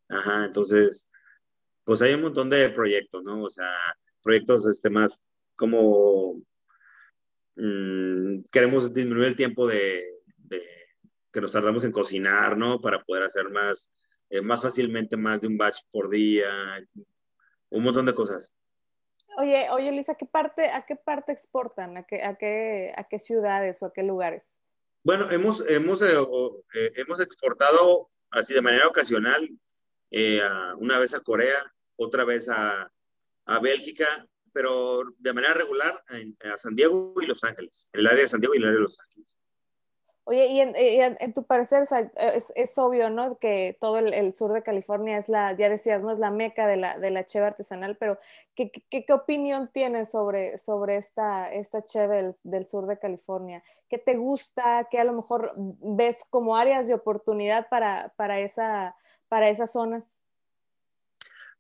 Ajá, 0.09 0.47
entonces, 0.47 1.11
pues 1.85 2.03
hay 2.03 2.15
un 2.15 2.23
montón 2.23 2.51
de 2.51 2.71
proyectos, 2.71 3.23
¿no? 3.23 3.43
O 3.43 3.51
sea, 3.51 3.71
proyectos 4.23 4.67
este, 4.67 4.91
más 4.91 5.25
como 5.57 6.41
mmm, 7.57 8.41
queremos 8.53 8.93
disminuir 8.93 9.29
el 9.29 9.37
tiempo 9.37 9.67
de, 9.67 10.05
de, 10.37 10.63
que 11.33 11.41
nos 11.41 11.53
tardamos 11.53 11.85
en 11.85 11.93
cocinar, 11.93 12.57
¿no? 12.57 12.81
Para 12.81 13.03
poder 13.03 13.25
hacer 13.25 13.51
más, 13.51 13.93
eh, 14.31 14.41
más 14.41 14.63
fácilmente 14.63 15.17
más 15.17 15.41
de 15.41 15.49
un 15.49 15.59
batch 15.59 15.79
por 15.91 16.09
día, 16.09 16.49
un 17.71 17.83
montón 17.83 18.07
de 18.07 18.15
cosas. 18.15 18.53
Oye, 19.37 19.69
oye, 19.71 19.93
Lisa, 19.93 20.13
¿a 20.13 20.17
qué 20.17 20.27
parte, 20.27 20.69
a 20.71 20.85
qué 20.85 20.97
parte 20.97 21.33
exportan? 21.33 21.97
¿A 21.97 22.03
qué, 22.05 22.25
a 22.25 22.35
qué, 22.37 22.93
a 22.97 23.05
qué 23.05 23.19
ciudades 23.19 23.81
o 23.83 23.87
a 23.87 23.93
qué 23.93 24.03
lugares? 24.03 24.57
Bueno, 25.03 25.31
hemos, 25.31 25.65
hemos, 25.69 26.03
eh, 26.03 26.17
eh, 26.75 26.93
hemos 26.97 27.21
exportado 27.21 28.11
así 28.31 28.53
de 28.53 28.63
manera 28.63 28.89
ocasional, 28.89 29.49
eh, 30.11 30.43
una 30.77 30.99
vez 30.99 31.15
a 31.15 31.21
Corea, 31.21 31.73
otra 31.97 32.25
vez 32.25 32.49
a, 32.49 32.91
a 33.47 33.61
Bélgica, 33.61 34.27
pero 34.53 35.05
de 35.19 35.33
manera 35.33 35.55
regular 35.55 36.03
a, 36.09 36.53
a 36.53 36.59
San 36.59 36.75
Diego 36.75 37.15
y 37.21 37.27
Los 37.27 37.45
Ángeles, 37.45 37.91
en 37.93 38.01
el 38.01 38.07
área 38.07 38.23
de 38.23 38.29
San 38.29 38.41
Diego 38.41 38.55
y 38.55 38.59
el 38.59 38.65
área 38.65 38.77
de 38.77 38.85
Los 38.85 39.01
Ángeles. 39.01 39.39
Oye, 40.31 40.47
y 40.47 40.61
en, 40.61 40.75
en 40.77 41.33
tu 41.33 41.45
parecer, 41.45 41.85
es, 42.17 42.53
es, 42.55 42.77
obvio, 42.77 43.09
¿no? 43.09 43.39
Que 43.39 43.79
todo 43.81 43.97
el, 43.97 44.13
el, 44.13 44.35
sur 44.35 44.53
de 44.53 44.63
California 44.63 45.17
es 45.17 45.31
la, 45.31 45.57
ya 45.57 45.71
decías, 45.71 46.03
¿no? 46.03 46.11
Es 46.11 46.19
la 46.19 46.31
meca 46.31 46.67
de 46.67 46.77
la, 46.77 46.99
de 46.99 47.11
la 47.11 47.25
cheve 47.25 47.47
artesanal, 47.47 47.97
pero 47.97 48.19
¿qué, 48.55 48.71
qué, 48.71 49.07
qué 49.07 49.13
opinión 49.15 49.71
tienes 49.73 50.11
sobre, 50.11 50.59
sobre 50.59 50.97
esta, 50.97 51.51
esta 51.51 51.83
cheve 51.83 52.17
del, 52.17 52.35
del, 52.43 52.67
sur 52.67 52.87
de 52.87 52.99
California? 52.99 53.65
¿Qué 53.89 53.97
te 53.97 54.17
gusta? 54.17 54.87
¿Qué 54.91 55.01
a 55.01 55.05
lo 55.05 55.15
mejor 55.15 55.55
ves 55.57 56.23
como 56.29 56.59
áreas 56.59 56.89
de 56.89 56.93
oportunidad 56.95 57.67
para, 57.71 58.13
para, 58.17 58.39
esa, 58.41 58.97
para 59.29 59.49
esas 59.49 59.73
zonas? 59.73 60.21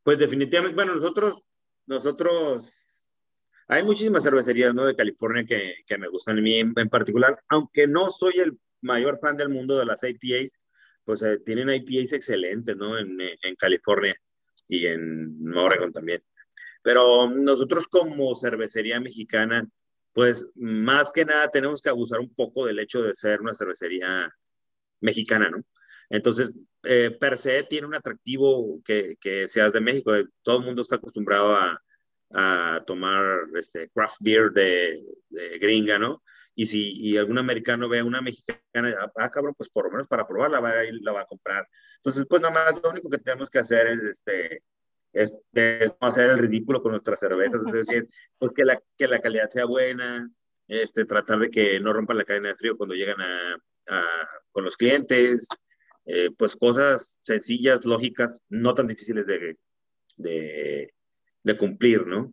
Pues 0.02 0.18
definitivamente, 0.18 0.74
bueno, 0.74 0.94
nosotros, 0.94 1.42
nosotros, 1.87 2.87
hay 3.68 3.83
muchísimas 3.83 4.24
cervecerías, 4.24 4.74
¿no? 4.74 4.87
De 4.87 4.96
California 4.96 5.44
que, 5.44 5.76
que 5.87 5.98
me 5.98 6.09
gustan 6.09 6.38
a 6.38 6.40
mí 6.40 6.54
en, 6.57 6.72
en, 6.74 6.88
particular, 6.88 7.38
aunque 7.48 7.87
no 7.87 8.11
soy 8.11 8.40
el 8.40 8.59
mayor 8.81 9.18
fan 9.20 9.37
del 9.37 9.50
mundo 9.50 9.78
de 9.78 9.85
las 9.85 10.02
IPAs, 10.02 10.50
pues 11.04 11.22
eh, 11.22 11.38
tienen 11.44 11.70
IPAs 11.70 12.12
excelentes, 12.12 12.76
¿no? 12.76 12.98
En, 12.98 13.20
en, 13.20 13.57
California 13.57 14.16
y 14.68 14.87
en 14.87 15.54
Oregon 15.54 15.92
también. 15.92 16.22
Pero 16.83 17.28
nosotros 17.31 17.87
como 17.88 18.35
cervecería 18.37 19.00
mexicana, 19.00 19.68
pues 20.14 20.48
más 20.54 21.12
que 21.12 21.26
nada 21.26 21.50
tenemos 21.50 21.83
que 21.83 21.90
abusar 21.90 22.20
un 22.20 22.35
poco 22.35 22.64
del 22.64 22.78
hecho 22.78 23.02
de 23.02 23.14
ser 23.14 23.42
una 23.42 23.54
cervecería 23.54 24.31
mexicana, 25.00 25.50
¿no? 25.50 25.62
Entonces, 26.09 26.54
eh, 26.85 27.11
per 27.20 27.37
se 27.37 27.64
tiene 27.64 27.87
un 27.87 27.94
atractivo 27.94 28.81
que, 28.83 29.16
que 29.20 29.46
seas 29.48 29.74
de 29.74 29.83
México. 29.83 30.12
Todo 30.42 30.61
el 30.61 30.64
mundo 30.64 30.83
está 30.83 30.96
acostumbrado 30.96 31.54
a, 31.54 31.83
a 32.32 32.82
tomar 32.86 33.24
este 33.54 33.88
craft 33.90 34.16
beer 34.20 34.50
de, 34.52 35.02
de, 35.30 35.58
gringa, 35.58 35.98
¿no? 35.98 36.22
Y 36.54 36.66
si 36.66 36.92
y 37.00 37.16
algún 37.16 37.38
americano 37.38 37.88
ve 37.88 38.00
a 38.00 38.04
una 38.04 38.20
mexicana, 38.20 38.94
ah, 39.16 39.30
cabrón, 39.30 39.54
pues 39.56 39.70
por 39.70 39.86
lo 39.86 39.92
menos 39.92 40.08
para 40.08 40.26
probarla 40.26 40.60
va 40.60 40.70
a 40.70 40.84
ir, 40.84 40.98
la 41.02 41.12
va 41.12 41.20
a 41.22 41.26
comprar. 41.26 41.66
Entonces, 41.96 42.26
pues 42.28 42.42
nada 42.42 42.54
más 42.54 42.82
lo 42.82 42.90
único 42.90 43.08
que 43.08 43.18
tenemos 43.18 43.48
que 43.48 43.60
hacer 43.60 43.86
es 43.86 44.02
este, 44.02 44.62
este, 45.12 45.94
hacer 46.00 46.30
el 46.30 46.38
ridículo 46.38 46.82
con 46.82 46.92
nuestras 46.92 47.20
cervezas, 47.20 47.60
es 47.66 47.86
decir, 47.86 48.08
pues 48.38 48.52
que 48.52 48.64
la, 48.64 48.80
que 48.96 49.08
la 49.08 49.20
calidad 49.20 49.48
sea 49.50 49.64
buena, 49.64 50.30
este, 50.66 51.04
tratar 51.04 51.38
de 51.38 51.50
que 51.50 51.80
no 51.80 51.92
rompan 51.92 52.18
la 52.18 52.24
cadena 52.24 52.48
de 52.48 52.56
frío 52.56 52.76
cuando 52.76 52.94
llegan 52.94 53.20
a, 53.20 53.56
a 53.88 54.04
con 54.50 54.64
los 54.64 54.76
clientes, 54.76 55.48
eh, 56.10 56.30
pues 56.36 56.56
cosas 56.56 57.18
sencillas, 57.22 57.84
lógicas, 57.84 58.40
no 58.48 58.74
tan 58.74 58.86
difíciles 58.86 59.26
de, 59.26 59.58
de, 60.16 60.94
de 61.48 61.58
cumplir, 61.58 62.06
¿no? 62.06 62.32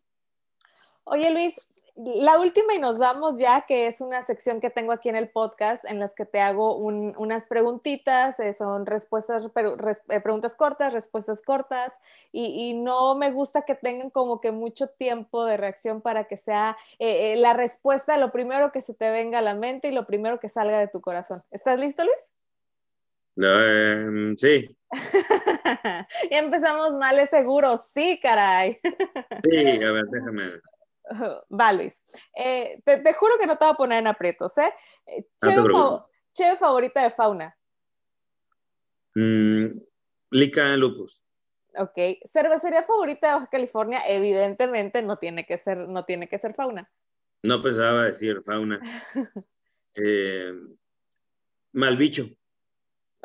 Oye 1.06 1.32
Luis, 1.32 1.56
la 1.96 2.38
última 2.40 2.74
y 2.74 2.80
nos 2.80 3.00
vamos 3.00 3.40
ya, 3.40 3.62
que 3.62 3.88
es 3.88 4.02
una 4.02 4.22
sección 4.24 4.60
que 4.60 4.70
tengo 4.70 4.92
aquí 4.92 5.08
en 5.08 5.16
el 5.16 5.30
podcast 5.30 5.86
en 5.86 6.00
las 6.00 6.14
que 6.14 6.26
te 6.26 6.42
hago 6.42 6.76
un, 6.76 7.16
unas 7.18 7.48
preguntitas, 7.48 8.38
eh, 8.42 8.54
son 8.54 8.86
respuestas, 8.86 9.48
res, 9.78 10.04
eh, 10.10 10.20
preguntas 10.20 10.58
cortas, 10.58 10.92
respuestas 10.92 11.42
cortas, 11.42 11.94
y, 12.34 12.74
no 12.74 13.16
me 13.16 13.32
gusta 13.32 13.62
que 13.62 13.76
tengan 13.76 14.10
como 14.10 14.42
que 14.42 14.52
mucho 14.52 14.88
tiempo 14.90 15.46
de 15.46 15.56
reacción 15.56 16.02
para 16.02 16.26
que 16.26 16.36
sea 16.36 16.78
eh 17.00 17.36
la 17.38 17.54
respuesta 17.54 18.18
lo 18.18 18.32
primero 18.34 18.74
que 18.74 18.82
se 18.82 18.94
te 18.94 19.10
venga 19.10 19.40
a 19.40 19.42
la 19.42 19.54
mente 19.54 19.88
y 19.88 19.92
lo 19.92 20.06
primero 20.06 20.40
que 20.40 20.50
salga 20.50 20.80
de 20.80 20.90
tu 20.90 21.00
corazón. 21.00 21.44
¿Estás 21.52 21.80
listo, 21.80 22.04
Luis? 22.04 22.35
Uh, 23.38 24.34
sí. 24.38 24.70
ya 26.32 26.40
empezamos 26.40 26.94
mal, 26.94 27.20
es 27.20 27.30
seguro. 27.30 27.78
Sí, 27.94 28.20
caray. 28.22 28.80
sí, 29.44 29.84
a 29.84 29.92
ver, 29.92 30.06
déjame. 30.06 30.62
Va, 31.52 31.74
Luis. 31.74 32.02
Eh, 32.36 32.82
te, 32.84 32.98
te, 32.98 33.14
juro 33.14 33.34
que 33.40 33.48
no 33.48 33.58
te 33.58 33.66
voy 33.66 33.74
a 33.74 33.78
poner 33.78 34.00
en 34.00 34.08
aprietos, 34.08 34.58
¿eh? 34.58 34.74
Cheve, 35.44 35.62
no 35.62 36.08
fa 36.34 36.56
favorita 36.58 37.04
de 37.04 37.10
fauna. 37.12 37.58
Mm, 39.16 39.80
Lica 40.32 40.76
Lupus. 40.76 41.22
Ok. 41.78 41.98
Cervecería 42.26 42.84
favorita 42.84 43.28
de 43.28 43.34
Baja 43.36 43.48
California, 43.48 44.02
evidentemente 44.08 45.02
no 45.02 45.18
tiene 45.18 45.46
que 45.46 45.58
ser, 45.58 45.78
no 45.78 46.06
tiene 46.06 46.28
que 46.28 46.40
ser 46.40 46.54
fauna. 46.54 46.90
No 47.44 47.62
pensaba 47.62 48.06
decir 48.06 48.42
fauna. 48.44 48.80
eh, 49.96 50.54
Malbicho. 51.74 52.30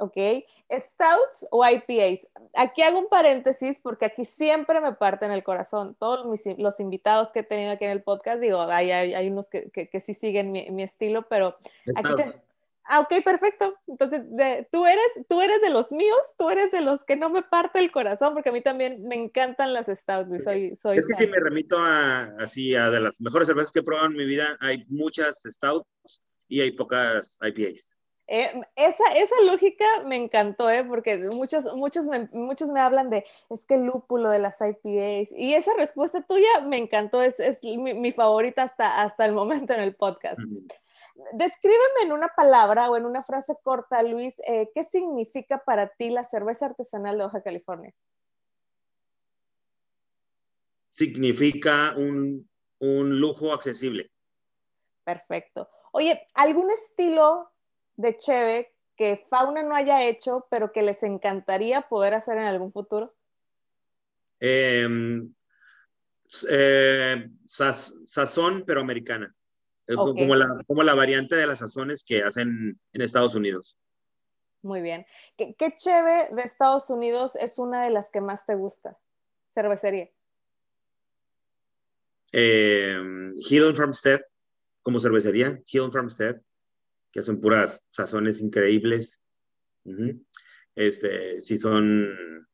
¿Ok? 0.00 0.44
Stouts 0.70 1.46
o 1.50 1.66
IPAs. 1.66 2.26
Aquí 2.54 2.82
hago 2.82 2.98
un 2.98 3.08
paréntesis 3.08 3.80
porque 3.80 4.06
aquí 4.06 4.24
siempre 4.24 4.80
me 4.80 4.92
parten 4.92 5.30
el 5.30 5.44
corazón. 5.44 5.96
Todos 5.98 6.26
mis, 6.26 6.42
los 6.58 6.80
invitados 6.80 7.32
que 7.32 7.40
he 7.40 7.44
tenido 7.44 7.72
aquí 7.72 7.84
en 7.84 7.90
el 7.90 8.02
podcast, 8.02 8.40
digo, 8.40 8.62
hay, 8.62 8.90
hay, 8.90 9.14
hay 9.14 9.28
unos 9.28 9.50
que, 9.50 9.70
que, 9.70 9.88
que, 9.88 10.00
sí 10.00 10.14
siguen 10.14 10.52
mi, 10.52 10.70
mi 10.70 10.82
estilo, 10.82 11.26
pero 11.28 11.56
aquí 11.96 12.10
se... 12.16 12.50
Ah, 12.92 12.98
ok, 13.00 13.22
perfecto. 13.24 13.78
Entonces, 13.86 14.22
de, 14.30 14.66
tú, 14.72 14.84
eres, 14.84 15.06
tú 15.28 15.40
eres 15.40 15.60
de 15.62 15.70
los 15.70 15.92
míos, 15.92 16.18
tú 16.36 16.50
eres 16.50 16.72
de 16.72 16.80
los 16.80 17.04
que 17.04 17.14
no 17.14 17.30
me 17.30 17.42
parte 17.42 17.78
el 17.78 17.92
corazón, 17.92 18.34
porque 18.34 18.48
a 18.48 18.52
mí 18.52 18.62
también 18.62 19.06
me 19.06 19.14
encantan 19.14 19.72
las 19.72 19.86
stouts. 19.86 20.42
Soy, 20.42 20.74
soy 20.74 20.96
es 20.96 21.06
que 21.06 21.14
fan. 21.14 21.22
si 21.22 21.30
me 21.30 21.38
remito 21.38 21.78
a, 21.78 22.24
así, 22.40 22.74
a 22.74 22.90
de 22.90 22.98
las 22.98 23.20
mejores 23.20 23.46
cervezas 23.46 23.70
que 23.70 23.78
he 23.78 23.84
probado 23.84 24.08
en 24.08 24.16
mi 24.16 24.24
vida, 24.24 24.56
hay 24.58 24.84
muchas 24.88 25.40
stouts 25.44 25.86
y 26.48 26.62
hay 26.62 26.72
pocas 26.72 27.38
IPAs. 27.40 27.99
Eh, 28.33 28.49
esa, 28.77 29.03
esa 29.16 29.35
lógica 29.43 29.85
me 30.07 30.14
encantó, 30.14 30.71
¿eh? 30.71 30.85
porque 30.85 31.19
muchos, 31.19 31.64
muchos, 31.75 32.07
me, 32.07 32.29
muchos 32.29 32.71
me 32.71 32.79
hablan 32.79 33.11
de, 33.11 33.25
es 33.49 33.66
que 33.66 33.75
el 33.75 33.83
lúpulo 33.83 34.29
de 34.29 34.38
las 34.38 34.61
IPAs, 34.61 35.33
y 35.37 35.55
esa 35.55 35.75
respuesta 35.77 36.25
tuya 36.25 36.61
me 36.64 36.77
encantó, 36.77 37.25
es, 37.25 37.40
es 37.40 37.59
mi, 37.64 37.93
mi, 37.93 38.12
favorita 38.12 38.62
hasta, 38.62 39.03
hasta 39.03 39.25
el 39.27 39.33
momento 39.33 39.73
en 39.73 39.81
el 39.81 39.97
podcast. 39.97 40.38
Descríbeme 41.33 42.03
en 42.05 42.12
una 42.12 42.29
palabra 42.29 42.88
o 42.88 42.97
en 42.97 43.05
una 43.05 43.25
frase 43.25 43.57
corta, 43.64 44.01
Luis, 44.05 44.37
eh, 44.47 44.71
¿qué 44.77 44.85
significa 44.85 45.64
para 45.64 45.88
ti 45.88 46.11
la 46.11 46.23
cerveza 46.23 46.66
artesanal 46.66 47.19
de 47.19 47.25
Baja 47.25 47.43
California? 47.43 47.93
Significa 50.90 51.95
un, 51.97 52.49
un 52.79 53.19
lujo 53.19 53.53
accesible. 53.53 54.09
Perfecto. 55.03 55.69
Oye, 55.90 56.25
¿algún 56.37 56.71
estilo 56.71 57.51
de 57.96 58.16
Cheve 58.16 58.74
que 58.96 59.16
Fauna 59.16 59.62
no 59.62 59.74
haya 59.74 60.05
hecho, 60.05 60.46
pero 60.50 60.72
que 60.72 60.83
les 60.83 61.03
encantaría 61.03 61.83
poder 61.83 62.12
hacer 62.14 62.37
en 62.37 62.44
algún 62.44 62.70
futuro? 62.70 63.14
Em, 64.38 65.33
eh, 66.50 67.31
sazón, 67.46 68.64
pero 68.66 68.81
americana. 68.81 69.35
Como, 69.87 70.37
la, 70.37 70.62
como 70.66 70.83
la 70.83 70.94
variante 70.94 71.35
de 71.35 71.46
las 71.46 71.59
sazones 71.61 72.05
que 72.05 72.22
hacen 72.22 72.79
en 72.92 73.00
Estados 73.00 73.35
Unidos. 73.35 73.79
Muy 74.62 74.83
bien. 74.83 75.07
¿Qué, 75.37 75.55
qué 75.55 75.74
cheve 75.74 76.29
de 76.33 76.42
Estados 76.42 76.90
Unidos 76.90 77.37
es 77.37 77.59
una 77.59 77.85
de 77.85 77.90
las 77.90 78.11
que 78.11 78.20
más 78.20 78.46
te 78.46 78.55
gusta? 78.55 78.98
Cervecería. 79.53 80.11
Eh, 82.33 83.33
Hill 83.48 83.74
Farmstead, 83.74 84.20
como 84.83 85.00
cervecería, 85.00 85.61
Hill 85.66 85.90
Farmstead, 85.90 86.40
que 87.12 87.23
son 87.23 87.40
puras 87.40 87.85
sazones 87.90 88.40
increíbles. 88.40 89.23
Este, 90.75 91.40
si 91.40 91.59
son, 91.59 92.46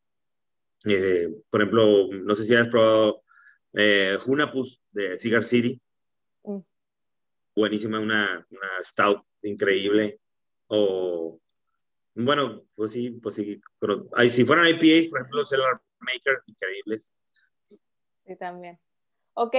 eh, 0.86 1.28
por 1.50 1.60
ejemplo, 1.60 2.08
no 2.12 2.34
sé 2.34 2.44
si 2.44 2.54
has 2.54 2.68
probado 2.68 3.22
eh, 3.72 4.18
Junapus 4.24 4.80
de 4.90 5.18
Cigar 5.18 5.44
City. 5.44 5.80
Mm. 6.44 6.60
Buenísima, 7.54 8.00
una, 8.00 8.46
una 8.50 8.68
stout 8.82 9.22
increíble. 9.42 10.20
O, 10.68 11.40
bueno, 12.14 12.64
pues 12.74 12.92
sí, 12.92 13.10
pues 13.10 13.34
sí. 13.34 13.60
Pero 13.78 14.08
si 14.30 14.44
fueran 14.44 14.68
IPAs, 14.68 15.08
por 15.08 15.20
ejemplo, 15.20 15.44
Cellar 15.44 15.80
Maker, 16.00 16.42
increíbles. 16.46 17.12
Sí, 17.68 18.36
también. 18.38 18.78
Ok. 19.34 19.54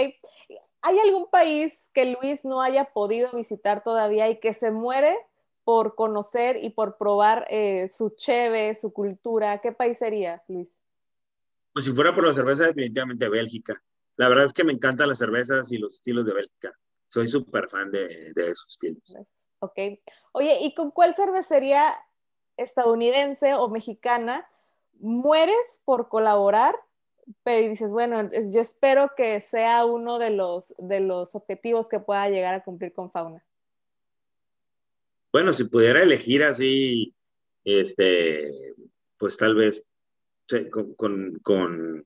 ¿Hay 0.87 0.97
algún 0.99 1.29
país 1.29 1.91
que 1.93 2.05
Luis 2.05 2.45
no 2.45 2.61
haya 2.61 2.85
podido 2.85 3.29
visitar 3.33 3.83
todavía 3.83 4.29
y 4.29 4.39
que 4.39 4.53
se 4.53 4.71
muere 4.71 5.17
por 5.65 5.95
conocer 5.95 6.63
y 6.63 6.69
por 6.69 6.95
probar 6.97 7.45
eh, 7.49 7.89
su 7.93 8.11
cheve, 8.11 8.73
su 8.73 8.93
cultura? 8.93 9.59
¿Qué 9.59 9.73
país 9.73 9.97
sería, 9.97 10.41
Luis? 10.47 10.79
Pues 11.73 11.83
si 11.83 11.91
fuera 11.91 12.15
por 12.15 12.25
la 12.25 12.33
cerveza, 12.33 12.67
definitivamente 12.67 13.27
Bélgica. 13.27 13.83
La 14.15 14.29
verdad 14.29 14.45
es 14.45 14.53
que 14.53 14.63
me 14.63 14.71
encantan 14.71 15.09
las 15.09 15.17
cervezas 15.17 15.69
y 15.73 15.77
los 15.77 15.95
estilos 15.95 16.25
de 16.25 16.33
Bélgica. 16.33 16.73
Soy 17.09 17.27
súper 17.27 17.67
fan 17.69 17.91
de, 17.91 18.31
de 18.33 18.51
esos 18.51 18.67
estilos. 18.71 19.17
Ok. 19.59 19.77
Oye, 20.31 20.57
¿y 20.61 20.73
con 20.73 20.91
cuál 20.91 21.13
cervecería 21.15 21.97
estadounidense 22.55 23.55
o 23.55 23.67
mexicana 23.67 24.47
mueres 24.93 25.81
por 25.83 26.07
colaborar 26.07 26.75
pero 27.43 27.67
dices, 27.69 27.91
bueno, 27.91 28.29
yo 28.53 28.61
espero 28.61 29.11
que 29.15 29.39
sea 29.41 29.85
uno 29.85 30.19
de 30.19 30.29
los, 30.29 30.73
de 30.77 30.99
los 30.99 31.35
objetivos 31.35 31.89
que 31.89 31.99
pueda 31.99 32.29
llegar 32.29 32.53
a 32.53 32.63
cumplir 32.63 32.93
con 32.93 33.11
Fauna. 33.11 33.43
Bueno, 35.31 35.53
si 35.53 35.65
pudiera 35.65 36.01
elegir 36.01 36.43
así, 36.43 37.13
este, 37.63 38.75
pues 39.17 39.37
tal 39.37 39.55
vez 39.55 39.83
con, 40.95 41.39
con, 41.39 42.05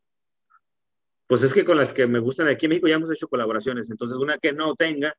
pues 1.28 1.44
es 1.44 1.54
que 1.54 1.64
con 1.64 1.78
las 1.78 1.94
que 1.94 2.08
me 2.08 2.20
gustan 2.20 2.48
aquí 2.48 2.66
en 2.66 2.72
México 2.72 2.88
ya 2.88 2.96
hemos 2.96 3.12
hecho 3.12 3.28
colaboraciones, 3.28 3.90
entonces 3.92 4.18
una 4.18 4.40
que 4.40 4.54
no 4.54 4.76
tenga, 4.76 5.16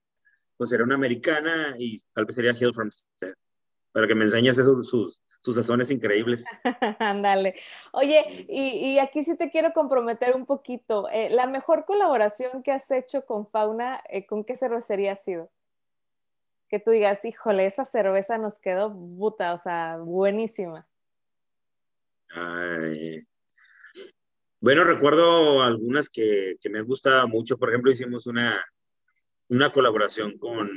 pues 0.56 0.70
sería 0.70 0.84
una 0.84 0.96
americana 0.96 1.76
y 1.78 2.02
tal 2.12 2.24
vez 2.24 2.34
sería 2.34 2.56
Hill 2.58 2.74
from 2.74 2.90
para 3.92 4.08
que 4.08 4.14
me 4.14 4.24
enseñes 4.24 4.56
sus, 4.56 5.22
sus 5.42 5.56
sazones 5.56 5.90
increíbles. 5.90 6.44
Ándale. 7.00 7.56
Oye, 7.92 8.46
y, 8.48 8.98
aquí 8.98 9.24
sí 9.24 9.36
te 9.36 9.50
quiero 9.50 9.72
comprometer 9.72 10.34
un 10.36 10.46
poquito. 10.46 11.08
Eh, 11.10 11.30
la 11.30 11.46
mejor 11.46 11.84
colaboración 11.84 12.62
que 12.62 12.70
has 12.70 12.90
hecho 12.90 13.26
con 13.26 13.46
Fauna, 13.46 14.02
eh, 14.08 14.24
¿con 14.24 14.44
qué 14.44 14.56
cervecería 14.56 15.12
ha 15.12 15.16
sido? 15.16 15.50
Que 16.68 16.78
tú 16.78 16.92
digas, 16.92 17.24
híjole, 17.24 17.66
esa 17.66 17.84
cerveza 17.84 18.38
nos 18.38 18.58
quedó 18.58 18.90
buta, 18.90 19.52
o 19.52 19.58
sea, 19.58 19.98
buenísima. 19.98 20.86
Bueno, 24.60 24.84
recuerdo 24.84 25.60
algunas 25.60 26.08
que, 26.08 26.56
me 26.70 26.78
han 26.78 26.86
gustado 26.86 27.26
mucho. 27.28 27.58
Por 27.58 27.68
ejemplo, 27.68 27.90
hicimos 27.90 28.28
una, 28.28 28.64
una 29.48 29.70
colaboración 29.70 30.38
con, 30.38 30.70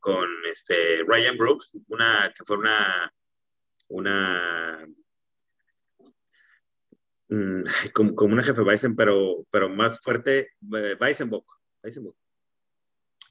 con 0.00 0.26
este 0.50 1.04
Ryan 1.06 1.36
Brooks, 1.36 1.72
una 1.88 2.32
que 2.34 2.44
fue 2.44 2.56
una 2.56 3.12
una 3.90 4.86
mm, 7.28 7.62
como, 7.94 8.14
como, 8.14 8.32
una 8.32 8.42
jefe 8.42 8.62
Weizen, 8.62 8.96
pero, 8.96 9.46
pero 9.50 9.68
más 9.68 10.00
fuerte, 10.00 10.48
eh, 10.76 10.96
Weizenbock, 11.00 11.46
Weizenbock, 11.82 12.16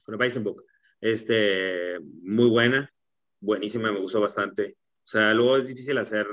una 0.06 0.16
Weizenbock, 0.16 0.62
este, 1.00 1.98
muy 2.22 2.48
buena, 2.48 2.92
buenísima, 3.40 3.92
me 3.92 4.00
gustó 4.00 4.20
bastante. 4.20 4.76
O 5.04 5.08
sea, 5.10 5.34
luego 5.34 5.56
es 5.56 5.66
difícil 5.66 5.98
hacer 5.98 6.26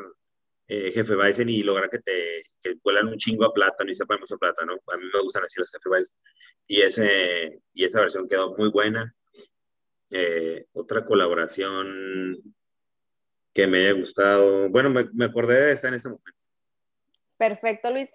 eh, 0.67 0.91
jefe 0.91 1.15
Weizen 1.15 1.49
y 1.49 1.63
lograr 1.63 1.89
que 1.89 1.99
te 1.99 2.43
que 2.61 2.75
vuelan 2.83 3.07
un 3.07 3.17
chingo 3.17 3.45
a 3.45 3.53
plátano 3.53 3.89
y 3.89 3.95
sepan 3.95 4.19
mucho 4.19 4.37
plátano. 4.37 4.73
A 4.87 4.97
mí 4.97 5.05
me 5.13 5.21
gustan 5.21 5.43
así 5.43 5.59
las 5.59 5.71
jefe 5.71 5.89
Weizen. 5.89 6.17
Y, 6.67 6.81
ese, 6.81 7.61
y 7.73 7.85
esa 7.85 8.01
versión 8.01 8.27
quedó 8.27 8.55
muy 8.57 8.69
buena. 8.69 9.13
Eh, 10.09 10.65
otra 10.73 11.05
colaboración 11.05 12.37
que 13.57 13.65
me 13.65 13.79
haya 13.79 13.93
gustado. 13.93 14.69
Bueno, 14.69 14.91
me, 14.91 15.25
acordé 15.25 15.59
de 15.59 15.71
esta 15.73 15.87
en 15.87 15.95
ese 15.95 16.09
momento. 16.09 16.31
Perfecto, 17.37 17.89
Luis. 17.89 18.07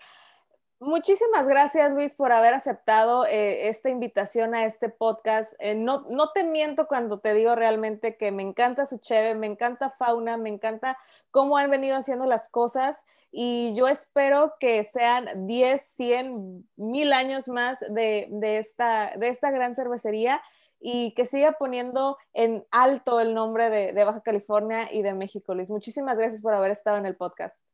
Muchísimas 0.78 1.48
gracias, 1.48 1.90
Luis, 1.90 2.14
por 2.14 2.30
haber 2.30 2.54
aceptado 2.54 3.26
eh, 3.26 3.68
esta 3.68 3.90
invitación 3.90 4.54
a 4.54 4.66
este 4.66 4.88
podcast. 4.88 5.54
Eh, 5.58 5.74
no, 5.74 6.06
no 6.10 6.30
te 6.30 6.44
miento 6.44 6.86
cuando 6.86 7.18
te 7.18 7.34
digo 7.34 7.56
realmente 7.56 8.16
que 8.16 8.30
me 8.30 8.44
encanta 8.44 8.86
su 8.86 8.98
cheve, 8.98 9.34
me 9.34 9.48
encanta 9.48 9.90
fauna, 9.90 10.36
me 10.36 10.48
encanta 10.48 10.96
cómo 11.32 11.58
han 11.58 11.70
venido 11.70 11.96
haciendo 11.96 12.26
las 12.26 12.48
cosas 12.48 13.04
y 13.32 13.74
yo 13.74 13.88
espero 13.88 14.54
que 14.60 14.84
sean 14.84 15.46
10, 15.48 15.82
100, 15.82 16.68
mil 16.76 17.12
años 17.12 17.48
más 17.48 17.80
de, 17.80 18.28
de, 18.30 18.58
esta, 18.58 19.12
de 19.16 19.26
esta 19.26 19.50
gran 19.50 19.74
cervecería 19.74 20.40
y 20.82 21.14
que 21.14 21.26
siga 21.26 21.52
poniendo 21.52 22.18
en 22.32 22.64
alto 22.72 23.20
el 23.20 23.34
nombre 23.34 23.70
de, 23.70 24.04
Baja 24.04 24.20
California 24.20 24.92
y 24.92 25.02
de 25.02 25.14
México, 25.14 25.54
Luis. 25.54 25.70
Muchísimas 25.70 26.18
gracias 26.18 26.42
por 26.42 26.52
haber 26.54 26.72
estado 26.72 26.98
en 26.98 27.06
el 27.06 27.16
podcast. 27.16 27.64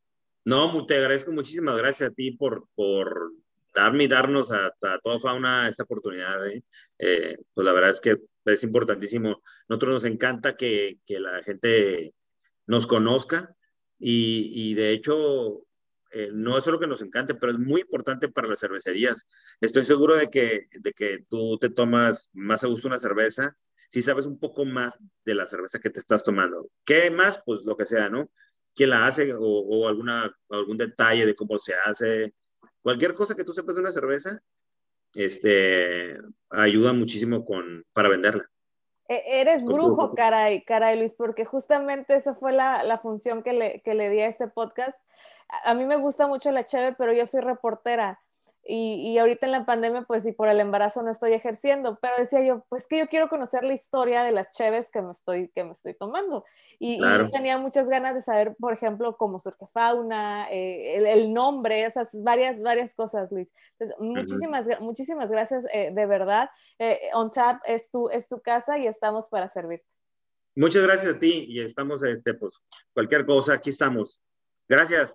No, 0.44 0.84
te 0.86 0.96
agradezco 0.96 1.32
muchísimas 1.32 1.76
gracias 1.76 2.10
a 2.10 2.12
ti 2.12 2.32
por, 2.32 2.68
por 2.74 3.32
darme 3.74 4.04
y 4.04 4.08
darnos 4.08 4.50
a, 4.52 4.72
toda 5.02 5.20
fauna 5.20 5.68
esta 5.68 5.84
oportunidad. 5.84 6.46
¿eh? 6.48 6.62
Eh, 6.98 7.38
pues 7.54 7.64
la 7.64 7.72
verdad 7.72 7.90
es 7.90 8.00
que 8.00 8.18
es 8.44 8.62
importantísimo. 8.62 9.42
Nosotros 9.68 9.92
nos 9.92 10.04
encanta 10.04 10.56
que, 10.56 10.98
que 11.06 11.18
la 11.18 11.42
gente 11.42 12.14
nos 12.66 12.86
conozca 12.86 13.54
y, 13.98 14.52
y 14.54 14.74
de 14.74 14.90
hecho 14.90 15.62
eh, 16.10 16.30
no 16.32 16.56
es 16.56 16.64
solo 16.64 16.80
que 16.80 16.86
nos 16.86 17.02
encante, 17.02 17.34
pero 17.34 17.52
es 17.52 17.58
muy 17.58 17.82
importante 17.82 18.28
para 18.28 18.48
las 18.48 18.60
cervecerías. 18.60 19.26
Estoy 19.60 19.84
seguro 19.84 20.16
de 20.16 20.28
que, 20.28 20.68
de 20.72 20.92
que 20.92 21.24
tú 21.28 21.58
te 21.58 21.70
tomas 21.70 22.30
más 22.32 22.64
a 22.64 22.68
gusto 22.68 22.88
una 22.88 22.98
cerveza 22.98 23.56
si 23.88 24.02
sabes 24.02 24.26
un 24.26 24.38
poco 24.38 24.64
más 24.64 24.98
de 25.24 25.34
la 25.34 25.46
cerveza 25.46 25.78
que 25.78 25.90
te 25.90 26.00
estás 26.00 26.22
tomando. 26.24 26.70
¿Qué 26.84 27.10
más? 27.10 27.42
Pues 27.44 27.62
lo 27.64 27.76
que 27.76 27.86
sea, 27.86 28.08
¿no? 28.08 28.30
¿Quién 28.74 28.90
la 28.90 29.06
hace 29.06 29.34
o, 29.36 29.88
alguna, 29.88 30.32
algún 30.50 30.76
detalle 30.76 31.26
de 31.26 31.34
cómo 31.34 31.58
se 31.58 31.74
hace? 31.74 32.34
Cualquier 32.82 33.14
cosa 33.14 33.34
que 33.34 33.44
tú 33.44 33.52
sepas 33.52 33.74
de 33.74 33.80
una 33.80 33.92
cerveza, 33.92 34.40
este, 35.14 36.18
ayuda 36.50 36.92
muchísimo 36.92 37.44
con, 37.44 37.84
para 37.92 38.08
venderla. 38.08 38.48
E, 39.08 39.40
eres 39.40 39.64
brujo, 39.64 40.14
caray, 40.14 40.62
caray, 40.64 40.98
Luis, 40.98 41.14
porque 41.14 41.44
justamente 41.44 42.14
esa 42.14 42.34
fue 42.34 42.52
la, 42.52 42.84
la 42.84 42.98
función 42.98 43.42
que 43.42 43.54
le, 43.54 43.82
que 43.82 43.94
le 43.94 44.10
di 44.10 44.20
a 44.20 44.28
este 44.28 44.48
podcast 44.48 45.00
a 45.64 45.74
mí 45.74 45.84
me 45.84 45.96
gusta 45.96 46.26
mucho 46.26 46.50
la 46.52 46.64
cheve, 46.64 46.94
pero 46.96 47.12
yo 47.12 47.26
soy 47.26 47.40
reportera. 47.40 48.20
Y, 48.70 49.12
y, 49.12 49.18
ahorita 49.18 49.46
en 49.46 49.52
la 49.52 49.64
pandemia, 49.64 50.02
pues 50.02 50.26
y 50.26 50.32
por 50.32 50.46
el 50.48 50.60
embarazo 50.60 51.02
no 51.02 51.10
estoy 51.10 51.32
ejerciendo, 51.32 51.98
pero 52.02 52.12
decía 52.18 52.44
yo, 52.44 52.66
pues 52.68 52.86
que 52.86 52.98
yo 52.98 53.08
quiero 53.08 53.30
conocer 53.30 53.64
la 53.64 53.72
historia 53.72 54.24
de 54.24 54.32
las 54.32 54.50
cheves 54.50 54.90
que 54.90 55.00
me 55.00 55.10
estoy, 55.10 55.48
que 55.54 55.64
me 55.64 55.72
estoy 55.72 55.94
tomando. 55.94 56.44
Y, 56.78 57.00
tenía 57.32 57.56
muchas 57.56 57.88
ganas 57.88 58.14
de 58.14 58.20
saber, 58.20 58.54
por 58.60 58.74
ejemplo, 58.74 59.16
cómo 59.16 59.38
surge 59.38 59.66
fauna, 59.72 60.48
eh, 60.50 60.96
el, 61.14 61.32
nombre, 61.32 61.84
esas 61.84 62.10
varias, 62.22 62.60
varias 62.60 62.94
cosas, 62.94 63.32
Luis. 63.32 63.54
Entonces, 63.78 63.96
muchísimas, 64.00 64.80
muchísimas 64.80 65.30
gracias, 65.30 65.66
eh, 65.72 65.90
de 65.90 66.04
verdad. 66.04 66.50
Eh, 66.78 67.00
On 67.14 67.30
Tap 67.30 67.62
es 67.64 67.90
tu, 67.90 68.10
es 68.10 68.28
tu 68.28 68.38
casa 68.42 68.76
y 68.76 68.86
estamos 68.86 69.28
para 69.28 69.48
servirte. 69.48 69.86
Muchas 70.54 70.82
gracias 70.82 71.14
a 71.14 71.18
ti 71.18 71.46
y 71.48 71.62
estamos, 71.62 72.02
este, 72.02 72.34
pues, 72.34 72.54
cualquier 72.92 73.24
cosa, 73.24 73.54
aquí 73.54 73.70
estamos. 73.70 74.20
Gracias. 74.68 75.14